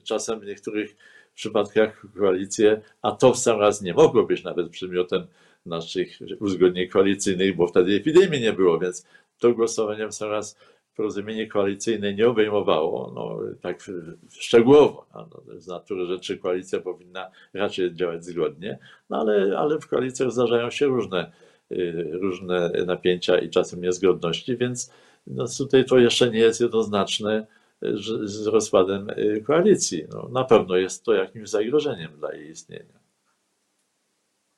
czasem 0.04 0.40
w 0.40 0.46
niektórych 0.46 0.96
przypadkach 1.40 2.06
koalicje, 2.18 2.82
a 3.02 3.12
to 3.12 3.34
w 3.34 3.38
sam 3.38 3.60
raz 3.60 3.82
nie 3.82 3.94
mogło 3.94 4.24
być 4.24 4.44
nawet 4.44 4.70
przedmiotem 4.70 5.28
naszych 5.66 6.20
uzgodnień 6.40 6.88
koalicyjnych, 6.88 7.56
bo 7.56 7.68
wtedy 7.68 7.96
epidemii 7.96 8.42
nie 8.42 8.54
było, 8.54 8.80
więc 8.80 9.06
to 9.40 9.54
głosowanie 9.54 10.08
w 10.08 10.14
sam 10.14 10.30
raz 10.30 10.58
porozumienie 10.96 11.48
koalicyjne 11.48 12.14
nie 12.14 12.28
obejmowało, 12.28 13.12
no, 13.16 13.40
tak 13.62 13.92
szczegółowo. 14.30 15.06
No, 15.14 15.28
z 15.58 15.68
natury 15.68 16.06
rzeczy 16.06 16.38
koalicja 16.38 16.80
powinna 16.80 17.32
raczej 17.54 17.96
działać 17.96 18.26
zgodnie, 18.26 18.80
no, 19.10 19.18
ale, 19.18 19.58
ale 19.58 19.80
w 19.80 19.88
koalicjach 19.88 20.32
zdarzają 20.32 20.70
się 20.70 20.86
różne, 20.86 21.32
y, 21.72 22.10
różne 22.12 22.72
napięcia 22.86 23.40
i 23.40 23.50
czasem 23.50 23.82
niezgodności, 23.82 24.58
więc 24.58 24.94
no, 25.28 25.46
tutaj 25.58 25.86
to 25.86 26.00
jeszcze 26.00 26.30
nie 26.30 26.40
jest 26.40 26.62
jednoznaczne 26.62 27.48
z 27.82 28.48
rozkładem 28.48 29.10
y, 29.10 29.44
koalicji. 29.48 30.04
No, 30.10 30.30
na 30.32 30.44
pewno 30.44 30.76
jest 30.76 31.04
to 31.04 31.14
jakimś 31.14 31.50
zagrożeniem 31.50 32.12
dla 32.18 32.34
jej 32.34 32.50
istnienia. 32.50 33.00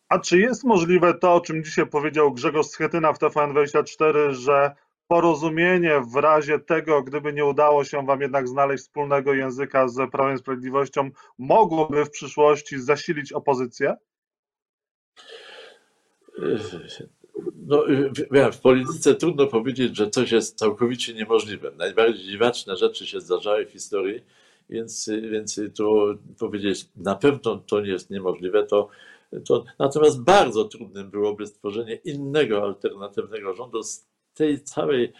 A 0.10 0.20
czy 0.20 0.40
jest 0.40 0.64
możliwe 0.64 1.14
to, 1.14 1.34
o 1.34 1.42
czym 1.42 1.64
dzisiaj 1.64 1.88
powiedział 1.88 2.34
Grzegorz 2.34 2.68
Schetyna 2.68 3.14
w 3.14 3.20
TVN24, 3.20 4.32
że 4.32 4.76
porozumienie 5.08 6.02
w 6.14 6.16
razie 6.16 6.60
tego, 6.60 7.04
gdyby 7.04 7.34
nie 7.34 7.46
udało 7.46 7.84
się 7.84 8.06
Wam 8.06 8.22
jednak 8.22 8.48
znaleźć 8.48 8.84
wspólnego 8.84 9.34
języka 9.34 9.88
z 9.88 10.12
Prawem 10.12 10.36
i 10.36 10.38
Sprawiedliwością, 10.38 11.10
mogłoby 11.38 12.06
w 12.06 12.10
przyszłości 12.10 12.80
zasilić 12.80 13.34
opozycję? 13.34 13.96
No, 17.68 17.84
w 18.52 18.60
polityce 18.60 19.16
trudno 19.16 19.48
powiedzieć, 19.48 19.98
że 19.98 20.10
coś 20.10 20.32
jest 20.32 20.58
całkowicie 20.58 21.14
niemożliwe. 21.14 21.72
Najbardziej 21.78 22.26
dziwaczne 22.26 22.78
rzeczy 22.78 23.08
się 23.08 23.22
zdarzały 23.22 23.66
w 23.66 23.72
historii, 23.72 24.22
więc, 24.70 25.10
więc 25.32 25.60
to 25.76 26.16
powiedzieć 26.40 26.90
na 26.96 27.16
pewno 27.16 27.58
to 27.58 27.82
nie 27.82 27.90
jest 27.90 28.10
niemożliwe. 28.10 28.66
To, 28.66 28.90
to, 29.46 29.64
natomiast 29.80 30.22
bardzo 30.22 30.66
trudnym 30.66 31.10
byłoby 31.10 31.48
stworzenie 31.48 31.96
innego 31.96 32.64
alternatywnego 32.64 33.54
rządu 33.54 33.84
z 33.84 34.06
tej 34.34 34.64
całej 34.64 35.14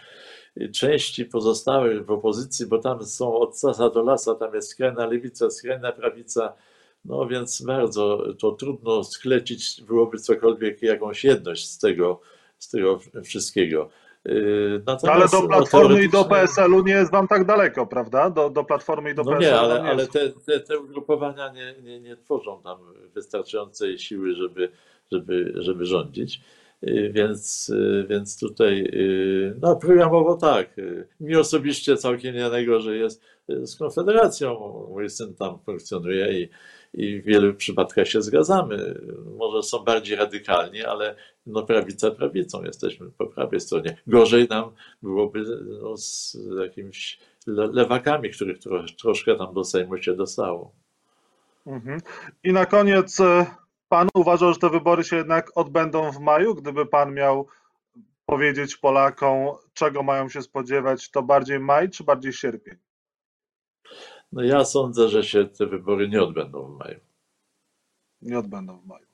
części 0.74 1.26
pozostałych 1.26 2.06
w 2.06 2.12
opozycji, 2.12 2.66
bo 2.66 2.78
tam 2.78 3.06
są 3.06 3.36
od 3.36 3.64
lasa 3.64 3.90
do 3.90 4.04
lasa, 4.04 4.36
tam 4.36 4.56
jest 4.56 4.70
skrajna 4.70 5.06
lewica, 5.06 5.50
skrajna 5.50 5.92
prawica, 5.92 6.54
no 7.06 7.28
więc 7.28 7.62
bardzo 7.62 8.24
to 8.40 8.52
trudno 8.52 9.04
sklecić 9.04 9.82
byłoby 9.82 10.18
cokolwiek, 10.18 10.82
jakąś 10.82 11.24
jedność 11.24 11.70
z 11.70 11.80
tego, 11.80 12.22
z 12.58 12.70
tego 12.70 13.00
wszystkiego. 13.24 13.90
Yy, 14.26 14.82
natomiast, 14.88 15.34
ale 15.34 15.42
do 15.42 15.48
Platformy 15.48 15.96
no, 15.96 16.00
i 16.00 16.10
do 16.10 16.26
PSL-u 16.26 16.84
nie 16.84 16.94
jest 16.94 17.12
wam 17.12 17.28
tak 17.28 17.46
daleko, 17.46 17.88
prawda? 17.88 18.30
Do, 18.30 18.50
do 18.50 18.64
Platformy 18.64 19.12
i 19.12 19.16
do 19.16 19.24
no 19.24 19.32
PSL-u. 19.32 19.52
Nie, 19.52 19.60
ale, 19.60 19.84
ale 19.84 20.08
te, 20.08 20.30
te, 20.30 20.60
te 20.60 20.80
ugrupowania 20.80 21.54
nie, 21.54 21.76
nie, 21.84 22.00
nie 22.00 22.18
tworzą 22.18 22.62
tam 22.64 22.78
wystarczającej 23.14 24.00
siły, 24.00 24.36
żeby, 24.36 24.72
żeby, 25.12 25.54
żeby 25.56 25.86
rządzić. 25.86 26.42
Yy, 26.82 27.12
więc, 27.12 27.68
yy, 27.68 28.06
więc 28.10 28.40
tutaj, 28.40 28.92
no 29.62 29.76
programowo 29.76 30.38
tak. 30.38 30.76
Mi 31.20 31.36
osobiście 31.36 31.98
całkiem 31.98 32.36
nie 32.36 32.50
najgorzej 32.50 33.00
jest 33.00 33.22
z 33.48 33.76
Konfederacją. 33.76 34.86
Mój 34.90 35.10
syn 35.10 35.36
tam 35.36 35.60
funkcjonuje 35.66 36.42
i, 36.42 36.50
i 36.94 37.22
w 37.22 37.26
wielu 37.26 37.54
przypadkach 37.54 38.08
się 38.08 38.22
zgadzamy. 38.22 39.02
Może 39.38 39.64
są 39.64 39.80
bardziej 39.80 40.16
radykalni, 40.16 40.84
ale 40.84 41.16
no 41.46 41.64
prawica 41.64 42.12
prawicą, 42.12 42.64
jesteśmy 42.64 43.12
po 43.12 43.28
prawej 43.28 43.60
stronie. 43.60 43.98
Gorzej 44.08 44.48
nam 44.48 44.72
byłoby 45.02 45.44
no, 45.82 45.98
z 45.98 46.38
jakimiś 46.62 47.20
lewakami, 47.48 48.30
których 48.30 48.58
troszkę 49.00 49.36
tam 49.36 49.54
do 49.54 49.64
Sejmu 49.64 49.98
się 49.98 50.14
dostało. 50.14 50.72
Mhm. 51.68 52.00
I 52.44 52.54
na 52.54 52.66
koniec 52.66 53.20
e, 53.20 53.46
pan 53.90 54.08
uważa, 54.14 54.54
że 54.54 54.60
te 54.60 54.70
wybory 54.70 55.04
się 55.04 55.16
jednak 55.16 55.58
odbędą 55.58 56.12
w 56.12 56.20
maju? 56.20 56.56
Gdyby 56.56 56.86
pan 56.86 57.14
miał 57.14 57.48
powiedzieć 58.26 58.78
Polakom, 58.78 59.56
czego 59.74 60.04
mają 60.04 60.30
się 60.30 60.42
spodziewać, 60.42 61.12
to 61.12 61.24
bardziej 61.24 61.60
maj 61.60 61.90
czy 61.90 62.04
bardziej 62.04 62.34
sierpień? 62.34 62.76
No 64.32 64.44
ja 64.44 64.66
sądzę, 64.66 65.10
że 65.10 65.24
się 65.24 65.46
te 65.46 65.66
wybory 65.66 66.10
nie 66.10 66.22
odbędą 66.22 66.64
w 66.64 66.78
maju. 66.78 67.00
Nie 68.22 68.40
odbędą 68.40 68.78
w 68.78 68.86
maju. 68.86 69.06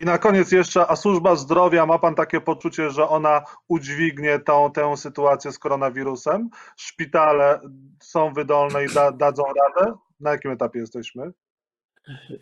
I 0.00 0.04
na 0.04 0.18
koniec 0.18 0.52
jeszcze, 0.52 0.86
a 0.86 0.96
służba 0.96 1.36
zdrowia, 1.36 1.86
ma 1.86 1.98
Pan 1.98 2.14
takie 2.14 2.40
poczucie, 2.40 2.90
że 2.90 3.08
ona 3.08 3.42
udźwignie 3.68 4.38
tą, 4.38 4.72
tę 4.72 4.96
sytuację 4.96 5.52
z 5.52 5.58
koronawirusem? 5.58 6.50
Szpitale 6.76 7.60
są 8.00 8.32
wydolne 8.32 8.84
i 8.84 8.88
da, 8.94 9.12
dadzą 9.12 9.42
radę? 9.42 9.94
Na 10.20 10.30
jakim 10.30 10.50
etapie 10.50 10.78
jesteśmy? 10.78 11.32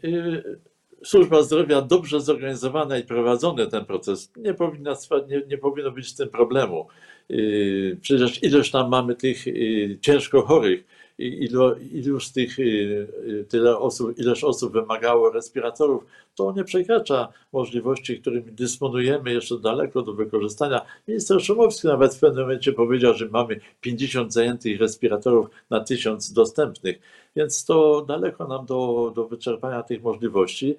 Y, 0.04 0.60
służba 1.04 1.42
zdrowia 1.42 1.82
dobrze 1.82 2.20
zorganizowana 2.20 2.98
i 2.98 3.02
prowadzony 3.02 3.66
ten 3.66 3.84
proces 3.84 4.32
nie, 4.36 4.54
powinna, 4.54 4.94
nie, 5.28 5.42
nie 5.46 5.58
powinno 5.58 5.90
być 5.90 6.08
z 6.08 6.16
tym 6.16 6.28
problemu. 6.28 6.88
Y, 7.30 7.98
przecież 8.00 8.42
ileż 8.42 8.70
tam 8.70 8.90
mamy 8.90 9.14
tych 9.14 9.46
y, 9.46 9.98
ciężko 10.00 10.42
chorych, 10.42 10.84
ilu, 11.18 11.76
ilu 11.92 12.20
z 12.20 12.32
tych, 12.32 12.58
y, 12.58 12.62
y, 12.62 13.46
tyle 13.48 13.78
osób, 13.78 14.18
ileż 14.18 14.44
osób 14.44 14.72
wymagało 14.72 15.30
respiratorów, 15.30 16.04
to 16.34 16.52
nie 16.56 16.64
przekracza 16.64 17.28
możliwości, 17.52 18.20
którymi 18.20 18.52
dysponujemy 18.52 19.32
jeszcze 19.32 19.58
daleko 19.58 20.02
do 20.02 20.12
wykorzystania. 20.12 20.80
Minister 21.08 21.42
Szumowski 21.42 21.86
nawet 21.86 22.14
w 22.14 22.20
pewnym 22.20 22.42
momencie 22.42 22.72
powiedział, 22.72 23.14
że 23.14 23.28
mamy 23.28 23.60
50 23.80 24.32
zajętych 24.32 24.80
respiratorów 24.80 25.46
na 25.70 25.80
1000 25.80 26.32
dostępnych, 26.32 26.98
więc 27.36 27.64
to 27.64 28.04
daleko 28.08 28.46
nam 28.46 28.66
do, 28.66 29.12
do 29.14 29.28
wyczerpania 29.28 29.82
tych 29.82 30.02
możliwości. 30.02 30.76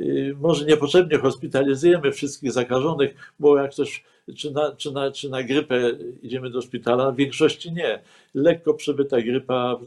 Y, 0.00 0.36
może 0.40 0.64
niepotrzebnie 0.64 1.18
hospitalizujemy 1.18 2.12
wszystkich 2.12 2.52
zakażonych, 2.52 3.14
bo 3.40 3.56
jak 3.58 3.70
ktoś 3.70 4.04
czy 4.36 4.50
na, 4.50 4.76
czy, 4.76 4.92
na, 4.92 5.10
czy 5.10 5.28
na 5.28 5.42
grypę 5.42 5.98
idziemy 6.22 6.50
do 6.50 6.62
szpitala, 6.62 7.12
w 7.12 7.16
większości 7.16 7.72
nie. 7.72 8.02
Lekko 8.34 8.74
przebyta 8.74 9.22
grypa 9.22 9.78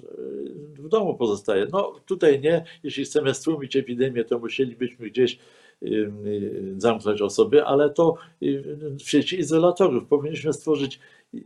w 0.80 0.90
domu 0.90 1.18
pozostaje. 1.18 1.68
No 1.72 1.96
tutaj 2.06 2.42
nie. 2.42 2.66
Jeśli 2.84 3.06
chcemy 3.06 3.34
stłumić 3.34 3.76
epidemię, 3.76 4.24
to 4.24 4.40
musielibyśmy 4.40 5.10
gdzieś 5.10 5.40
zamknąć 6.78 7.22
osoby, 7.22 7.66
ale 7.66 7.90
to 7.90 8.16
w 9.00 9.10
sieci 9.10 9.40
izolatorów 9.40 10.08
powinniśmy 10.08 10.54
stworzyć 10.54 11.00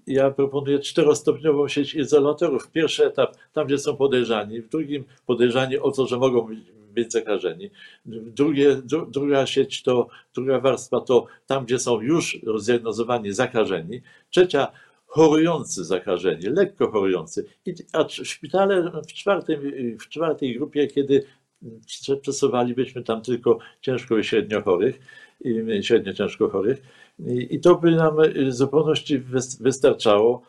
ja 0.07 0.31
proponuję 0.31 0.79
czterostopniową 0.79 1.67
sieć 1.67 1.95
izolatorów. 1.95 2.71
Pierwszy 2.71 3.05
etap, 3.05 3.35
tam 3.53 3.67
gdzie 3.67 3.77
są 3.77 3.95
podejrzani, 3.95 4.61
w 4.61 4.69
drugim 4.69 5.03
podejrzani 5.25 5.77
o 5.77 5.91
to, 5.91 6.07
że 6.07 6.17
mogą 6.17 6.47
być 6.89 7.11
zakażeni. 7.11 7.69
Drugie, 8.05 8.75
dru, 8.75 9.05
druga 9.05 9.45
sieć 9.45 9.83
to, 9.83 10.07
druga 10.35 10.59
warstwa 10.59 11.01
to 11.01 11.27
tam, 11.45 11.65
gdzie 11.65 11.79
są 11.79 12.01
już 12.01 12.39
zdiagnozowani 12.57 13.33
zakażeni. 13.33 14.01
Trzecia, 14.29 14.67
chorujący 15.05 15.85
zakażeni, 15.85 16.43
lekko 16.43 16.91
chorujący. 16.91 17.45
I, 17.65 17.73
a 17.93 18.09
szpitale 18.09 18.91
w 19.07 19.13
czwartej, 19.13 19.57
w 19.97 20.09
czwartej 20.09 20.57
grupie, 20.57 20.87
kiedy 20.87 21.23
przesuwalibyśmy 22.21 23.03
tam 23.03 23.21
tylko 23.21 23.59
ciężko 23.81 24.17
i 24.17 24.23
średnio 24.23 24.61
chorych, 24.61 24.99
i 25.41 25.83
średnio 25.83 26.13
ciężko 26.13 26.49
chorych. 26.49 26.81
I, 27.19 27.55
i 27.55 27.59
to 27.59 27.75
by 27.75 27.91
nam 27.91 28.15
w 28.47 28.53
zupełności 28.53 29.19
wystarczało 29.59 30.41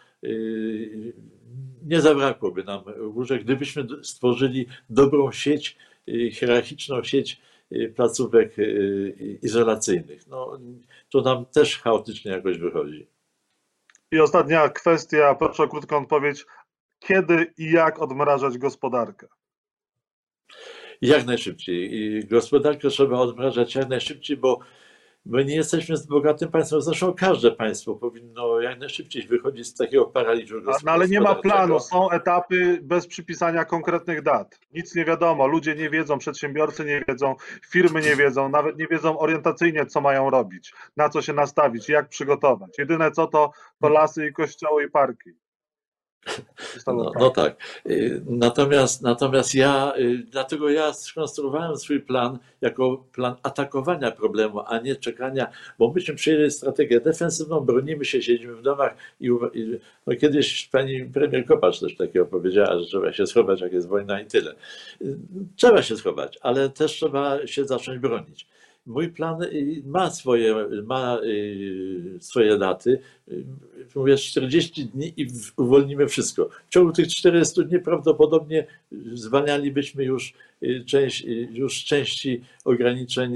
nie 1.82 2.00
zabrakłoby 2.00 2.64
nam 2.64 2.82
łóżek, 3.14 3.44
gdybyśmy 3.44 3.86
stworzyli 4.02 4.66
dobrą 4.90 5.32
sieć, 5.32 5.76
y, 5.76 5.89
hierarchiczną 6.32 7.02
sieć 7.02 7.40
y, 7.72 7.92
placówek 7.96 8.58
y, 8.58 9.38
izolacyjnych. 9.42 10.26
No, 10.26 10.58
to 11.08 11.20
nam 11.20 11.46
też 11.46 11.78
chaotycznie 11.78 12.30
jakoś 12.32 12.58
wychodzi. 12.58 13.06
I 14.12 14.20
ostatnia 14.20 14.68
kwestia, 14.68 15.34
proszę 15.34 15.62
o 15.62 15.68
krótką 15.68 15.98
odpowiedź. 15.98 16.46
Kiedy 16.98 17.52
i 17.58 17.72
jak 17.72 18.02
odmrażać 18.02 18.58
gospodarkę? 18.58 19.26
Jak 21.00 21.26
najszybciej. 21.26 22.24
Gospodarkę 22.28 22.88
trzeba 22.88 23.18
odmrażać 23.18 23.74
jak 23.74 23.88
najszybciej, 23.88 24.36
bo 24.36 24.58
My 25.26 25.44
nie 25.44 25.56
jesteśmy 25.56 25.96
z 25.96 26.06
bogatym 26.06 26.50
państwem. 26.50 26.80
Zresztą 26.82 27.14
każde 27.14 27.50
państwo 27.50 27.94
powinno 27.94 28.60
jak 28.60 28.78
najszybciej 28.78 29.26
wychodzić 29.26 29.66
z 29.66 29.74
takiego 29.74 30.04
paraliżu 30.04 30.60
No 30.84 30.92
ale 30.92 31.08
nie 31.08 31.20
ma 31.20 31.34
planu, 31.34 31.80
są 31.80 32.10
etapy 32.10 32.78
bez 32.82 33.06
przypisania 33.06 33.64
konkretnych 33.64 34.22
dat. 34.22 34.58
Nic 34.72 34.94
nie 34.94 35.04
wiadomo, 35.04 35.46
ludzie 35.46 35.74
nie 35.74 35.90
wiedzą, 35.90 36.18
przedsiębiorcy 36.18 36.84
nie 36.84 37.02
wiedzą, 37.08 37.34
firmy 37.70 38.00
nie 38.00 38.16
wiedzą, 38.16 38.48
nawet 38.48 38.78
nie 38.78 38.86
wiedzą 38.86 39.18
orientacyjnie, 39.18 39.86
co 39.86 40.00
mają 40.00 40.30
robić, 40.30 40.72
na 40.96 41.08
co 41.08 41.22
się 41.22 41.32
nastawić, 41.32 41.88
jak 41.88 42.08
przygotować. 42.08 42.70
Jedyne 42.78 43.10
co 43.10 43.26
to, 43.26 43.50
to 43.80 43.88
lasy 43.88 44.26
i 44.26 44.32
kościoły 44.32 44.84
i 44.84 44.90
parki. 44.90 45.30
No, 46.86 47.12
no, 47.18 47.30
tak. 47.30 47.56
Y, 47.86 48.22
natomiast, 48.26 49.02
natomiast 49.02 49.54
ja, 49.54 49.92
y, 49.98 50.18
dlatego 50.30 50.70
ja 50.70 50.92
skonstruowałem 50.92 51.76
swój 51.76 52.00
plan 52.00 52.38
jako 52.60 53.04
plan 53.12 53.34
atakowania 53.42 54.10
problemu, 54.10 54.60
a 54.66 54.78
nie 54.78 54.96
czekania, 54.96 55.50
bo 55.78 55.92
myśmy 55.92 56.14
przyjęli 56.14 56.50
strategię 56.50 57.00
defensywną, 57.00 57.60
bronimy 57.60 58.04
się, 58.04 58.22
siedzimy 58.22 58.54
w 58.54 58.62
domach 58.62 58.94
i, 59.20 59.26
i 59.54 59.78
no 60.06 60.16
kiedyś 60.16 60.68
pani 60.72 61.04
premier 61.04 61.46
Kopacz 61.46 61.80
też 61.80 61.96
takiego 61.96 62.26
powiedziała, 62.26 62.78
że 62.78 62.86
trzeba 62.86 63.12
się 63.12 63.26
schować, 63.26 63.60
jak 63.60 63.72
jest 63.72 63.88
wojna 63.88 64.20
i 64.20 64.26
tyle. 64.26 64.54
Y, 65.02 65.16
trzeba 65.56 65.82
się 65.82 65.96
schować, 65.96 66.38
ale 66.42 66.68
też 66.70 66.92
trzeba 66.92 67.46
się 67.46 67.64
zacząć 67.64 67.98
bronić. 67.98 68.46
Mój 68.86 69.08
plan 69.08 69.42
y, 69.42 69.82
ma 69.86 70.10
swoje, 70.10 70.54
ma 70.84 71.18
y, 71.24 72.18
swoje 72.20 72.58
daty. 72.58 73.00
Y, 73.28 73.44
mówię 73.94 74.16
40 74.16 74.86
dni 74.86 75.12
i 75.16 75.26
uwolnimy 75.56 76.08
wszystko. 76.08 76.48
W 76.68 76.72
ciągu 76.72 76.92
tych 76.92 77.08
40 77.08 77.64
dni 77.64 77.78
prawdopodobnie 77.78 78.66
zwalnialibyśmy 79.12 80.04
już 80.04 80.34
część, 80.86 81.24
już 81.50 81.84
części 81.84 82.40
ograniczeń. 82.64 83.34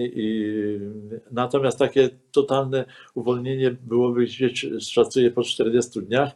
Natomiast 1.30 1.78
takie 1.78 2.10
totalne 2.32 2.84
uwolnienie 3.14 3.70
byłoby 3.70 4.24
gdzieś, 4.24 4.66
szacuję, 4.80 5.30
po 5.30 5.42
40 5.42 6.00
dniach 6.02 6.30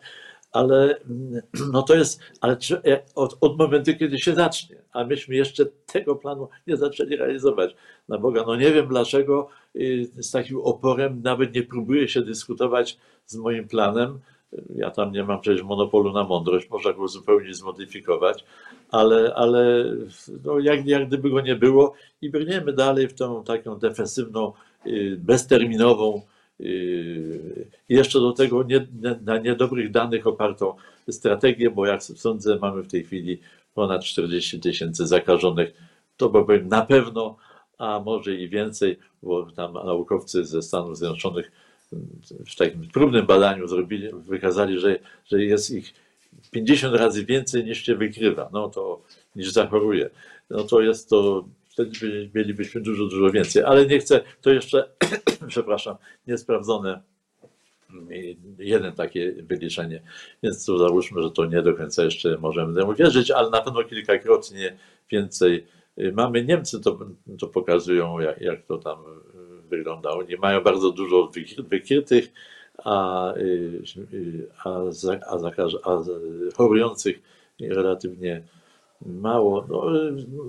ale 0.53 1.01
mm, 1.01 1.41
no 1.73 1.83
to 1.83 1.95
jest, 1.95 2.21
ale 2.41 2.57
e, 2.87 3.03
od, 3.15 3.39
od 3.41 3.59
momentu, 3.59 3.93
kiedy 3.99 4.19
się 4.19 4.35
zacznie, 4.35 4.77
a 4.93 5.05
myśmy 5.05 5.35
jeszcze 5.35 5.67
tego 5.87 6.17
planu 6.17 6.49
nie 6.67 6.77
zaczęli 6.77 7.17
realizować. 7.17 7.77
Na 8.09 8.19
Boga, 8.19 8.45
no 8.47 8.57
nie 8.57 8.73
wiem 8.73 8.89
dlaczego 8.89 9.49
y, 9.77 10.09
z 10.19 10.31
takim 10.31 10.59
oporem 10.61 11.23
nawet 11.23 11.55
nie 11.55 11.63
próbuję 11.63 12.09
się 12.09 12.23
dyskutować 12.23 12.99
z 13.27 13.37
moim 13.37 13.69
planem. 13.69 14.19
Ja 14.75 14.91
tam 14.91 15.13
nie 15.13 15.25
mam 15.25 15.41
przecież 15.41 15.63
monopolu 15.63 16.13
na 16.13 16.25
mądrość, 16.25 16.71
można 16.71 16.93
go 16.93 17.09
zupełnie 17.09 17.55
zmodyfikować, 17.55 18.45
ale, 18.91 19.35
ale 19.35 19.85
no 20.45 20.59
jak, 20.59 20.87
jak 20.87 21.09
gdyby 21.09 21.31
go 21.31 21.41
nie 21.41 21.57
było 21.57 21.95
i 22.23 22.31
brniemy 22.31 22.73
dalej 22.73 23.09
w 23.09 23.15
tą 23.15 23.45
taką 23.45 23.79
defensywną, 23.79 24.53
y, 24.87 25.17
bezterminową, 25.21 26.23
jeszcze 27.89 28.21
do 28.21 28.33
tego 28.33 28.63
nie, 28.63 28.87
na 29.25 29.39
niedobrych 29.39 29.91
danych 29.91 30.27
opartą 30.27 30.75
strategię, 31.11 31.71
bo 31.71 31.87
jak 31.87 32.03
sądzę, 32.03 32.59
mamy 32.61 32.83
w 32.83 32.91
tej 32.91 33.05
chwili 33.05 33.39
ponad 33.75 34.05
40 34.05 34.61
tysięcy 34.61 35.07
zakażonych. 35.07 35.73
To 36.17 36.31
powiem 36.31 36.69
na 36.69 36.83
pewno, 36.83 37.37
a 37.79 38.01
może 38.01 38.35
i 38.35 38.49
więcej, 38.49 38.99
bo 39.23 39.51
tam 39.51 39.73
naukowcy 39.73 40.45
ze 40.45 40.63
Stanów 40.63 40.99
Zjednoczonych 40.99 41.53
w 42.47 42.57
takim 42.57 42.89
próbnym 42.89 43.27
badaniu 43.27 43.69
zrobili, 43.69 44.09
wykazali, 44.13 44.79
że, 44.79 44.99
że 45.27 45.45
jest 45.45 45.71
ich 45.71 45.95
50 46.51 46.95
razy 46.95 47.25
więcej 47.25 47.65
niż 47.65 47.83
się 47.83 47.95
wykrywa, 47.95 48.51
no 48.53 48.69
to 48.69 49.03
niż 49.37 49.53
zachoruje. 49.53 50.11
No 50.51 50.63
to 50.65 50.81
jest 50.81 51.11
to 51.11 51.45
wtedy 51.79 52.31
mielibyśmy 52.35 52.81
dużo, 52.81 53.07
dużo 53.07 53.31
więcej. 53.31 53.63
Ale 53.63 53.87
nie 53.87 53.99
chcę, 53.99 54.21
to 54.41 54.51
jeszcze, 54.51 54.91
przepraszam, 55.49 55.97
niesprawdzone 56.27 57.03
jeden 58.59 58.93
takie 58.93 59.33
wyliczenie, 59.33 60.03
więc 60.43 60.67
tu 60.67 60.79
załóżmy, 60.79 61.23
że 61.23 61.31
to 61.31 61.45
nie 61.45 61.63
do 61.63 61.75
końca 61.75 62.05
jeszcze 62.05 62.39
możemy 62.39 62.75
temu 62.75 62.95
wierzyć, 62.95 63.31
ale 63.31 63.51
na 63.51 63.61
pewno 63.61 63.85
kilkakrotnie 63.85 64.77
więcej. 65.11 65.67
Mamy 66.13 66.45
Niemcy, 66.45 66.81
to, 66.81 66.99
to 67.39 67.47
pokazują, 67.47 68.21
jak, 68.21 68.41
jak 68.41 68.67
to 68.67 68.79
tam 68.79 68.99
wygląda. 69.69 70.11
Oni 70.11 70.37
mają 70.37 70.61
bardzo 70.61 70.91
dużo 70.91 71.31
wykrytych, 71.59 72.33
a, 72.85 73.35
a, 74.65 74.71
a, 75.35 75.39
a 75.85 76.03
chorujących 76.57 77.21
relatywnie 77.61 78.43
mało. 79.07 79.67
No, 79.69 79.85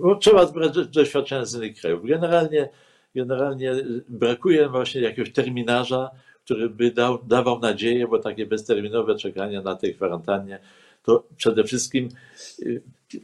no, 0.04 0.16
trzeba 0.16 0.46
zbrać 0.46 0.88
doświadczenia 0.88 1.46
z 1.46 1.56
innych 1.56 1.76
krajów. 1.80 2.06
Generalnie, 2.06 2.70
generalnie 3.16 3.76
brakuje 4.10 4.70
właśnie 4.70 5.02
jakiegoś 5.02 5.34
terminarza, 5.34 6.10
który 6.46 6.70
by 6.70 6.92
dał, 6.92 7.20
dawał 7.24 7.60
nadzieję, 7.60 8.08
bo 8.08 8.20
takie 8.20 8.46
bezterminowe 8.46 9.16
czekanie 9.16 9.62
na 9.62 9.76
tej 9.76 9.96
kwarantannie 9.96 10.60
to 11.04 11.24
przede 11.38 11.64
wszystkim 11.64 12.10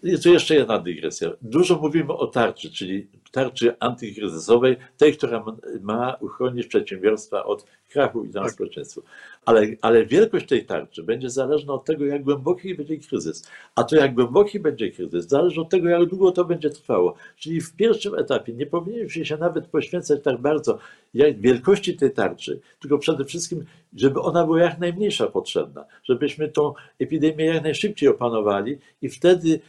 jest 0.04 0.24
tu 0.24 0.34
jeszcze 0.34 0.56
jedna 0.56 0.80
dygresja. 0.80 1.32
Dużo 1.42 1.76
mówimy 1.76 2.14
o 2.14 2.28
tarczy, 2.28 2.72
czyli 2.72 3.08
tarczy 3.32 3.76
antykryzysowej, 3.80 4.78
tej, 4.98 5.18
która 5.18 5.46
ma 5.82 6.16
uchronić 6.20 6.68
przedsiębiorstwa 6.68 7.46
od 7.46 7.66
krachu 7.90 8.26
i 8.26 8.30
tak. 8.30 8.52
społeczeństwo. 8.52 9.02
Ale, 9.46 9.68
ale 9.82 10.06
wielkość 10.06 10.48
tej 10.48 10.66
tarczy 10.66 11.04
będzie 11.04 11.30
zależna 11.30 11.74
od 11.74 11.86
tego, 11.86 12.06
jak 12.06 12.24
głęboki 12.24 12.76
będzie 12.76 12.98
kryzys. 12.98 13.50
A 13.76 13.84
to, 13.84 13.96
jak 13.96 14.14
głęboki 14.14 14.60
będzie 14.60 14.92
kryzys, 14.92 15.28
zależy 15.28 15.62
od 15.62 15.70
tego, 15.70 15.90
jak 15.90 16.06
długo 16.06 16.32
to 16.32 16.46
będzie 16.46 16.70
trwało. 16.70 17.16
Czyli 17.38 17.62
w 17.62 17.76
pierwszym 17.76 18.16
etapie 18.16 18.54
nie 18.54 18.66
powinniśmy 18.66 19.26
się 19.26 19.38
nawet 19.38 19.68
poświęcać 19.68 20.24
tak 20.24 20.42
bardzo 20.42 20.80
jak 21.16 21.40
wielkości 21.40 21.98
tej 21.98 22.12
tarczy, 22.12 22.60
tylko 22.80 22.98
przede 22.98 23.26
wszystkim, 23.26 23.66
żeby 23.96 24.22
ona 24.22 24.46
była 24.46 24.60
jak 24.60 24.80
najmniejsza 24.80 25.28
potrzebna, 25.28 25.86
żebyśmy 26.04 26.50
tą 26.50 26.74
epidemię 27.00 27.46
jak 27.46 27.64
najszybciej 27.64 28.10
opanowali 28.10 28.78
i 29.02 29.10
wtedy 29.10 29.60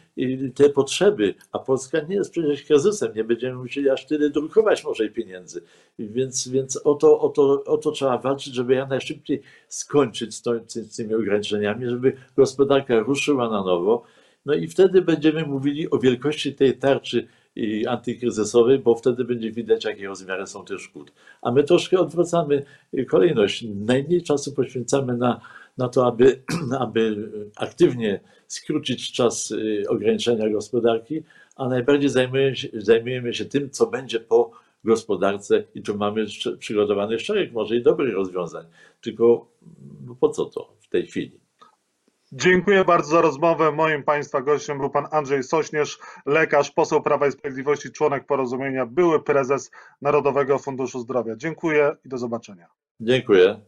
te 0.55 0.69
potrzeby, 0.69 1.35
a 1.53 1.59
Polska 1.59 2.01
nie 2.01 2.15
jest 2.15 2.31
przecież 2.31 2.63
kryzysem, 2.63 3.15
nie 3.15 3.25
będziemy 3.25 3.55
musieli 3.55 3.91
aż 3.91 4.07
tyle 4.07 4.31
drukować 4.31 4.85
może 4.85 5.09
pieniędzy, 5.09 5.63
więc, 5.99 6.49
więc 6.49 6.77
o, 6.85 6.95
to, 6.95 7.21
o, 7.21 7.29
to, 7.29 7.65
o 7.65 7.79
to 7.79 7.91
trzeba 7.91 8.06
walczyć, 8.23 8.55
żeby 8.55 8.75
jak 8.75 8.89
najszybciej 8.89 9.43
skończyć 9.69 10.35
z, 10.35 10.43
to, 10.43 10.55
z 10.67 10.97
tymi 10.97 11.15
ograniczeniami, 11.15 11.91
żeby 11.91 12.17
gospodarka 12.37 12.99
ruszyła 12.99 13.51
na 13.51 13.65
nowo, 13.65 14.03
no 14.47 14.55
i 14.55 14.69
wtedy 14.69 15.03
będziemy 15.03 15.47
mówili 15.47 15.91
o 15.91 15.99
wielkości 15.99 16.55
tej 16.55 16.79
tarczy 16.79 17.29
antykryzysowej, 17.89 18.79
bo 18.79 18.95
wtedy 18.95 19.25
będzie 19.25 19.53
widać, 19.53 19.85
jakie 19.85 20.07
rozmiary 20.07 20.47
są 20.47 20.65
tych 20.65 20.81
szkód. 20.81 21.13
A 21.43 21.53
my 21.53 21.65
troszkę 21.65 21.99
odwracamy 21.99 22.65
kolejność. 23.09 23.65
Najmniej 23.75 24.23
czasu 24.23 24.53
poświęcamy 24.53 25.17
na, 25.17 25.41
na 25.79 25.89
to, 25.89 26.07
aby, 26.07 26.43
aby 26.79 27.31
aktywnie 27.57 28.21
skrócić 28.47 29.13
czas 29.13 29.51
y, 29.51 29.85
ograniczenia 29.89 30.51
gospodarki, 30.51 31.23
a 31.57 31.69
najbardziej 31.69 32.09
zajmujemy 32.09 32.57
się, 32.57 32.69
zajmujemy 32.75 33.35
się 33.35 33.45
tym, 33.45 33.71
co 33.71 33.87
będzie 33.87 34.21
po 34.21 34.51
gospodarce 34.87 35.65
i 35.75 35.83
tu 35.83 35.97
mamy 35.97 36.27
przygotowany 36.59 37.19
szereg 37.19 37.53
może 37.53 37.77
i 37.77 37.83
dobrych 37.83 38.15
rozwiązań. 38.15 38.67
Tylko 39.01 39.49
no 40.07 40.15
po 40.21 40.29
co 40.29 40.45
to 40.45 40.73
w 40.81 40.89
tej 40.89 41.07
chwili? 41.07 41.41
Dziękuję 42.33 42.85
bardzo 42.85 43.11
za 43.11 43.21
rozmowę. 43.21 43.73
Moim 43.73 44.03
Państwa 44.03 44.41
gościem 44.41 44.79
był 44.79 44.91
Pan 44.91 45.07
Andrzej 45.11 45.43
Sośnierz, 45.43 45.99
lekarz, 46.27 46.71
poseł 46.71 47.03
Prawa 47.03 47.27
i 47.27 47.33
Sprawiedliwości, 47.33 47.91
członek 47.91 48.27
porozumienia, 48.27 48.87
były 48.87 49.23
prezes 49.23 49.71
Narodowego 50.03 50.59
Funduszu 50.59 51.01
Zdrowia. 51.01 51.37
Dziękuję 51.37 51.97
i 52.05 52.09
do 52.09 52.19
zobaczenia. 52.19 52.67
Dziękuję. 53.01 53.61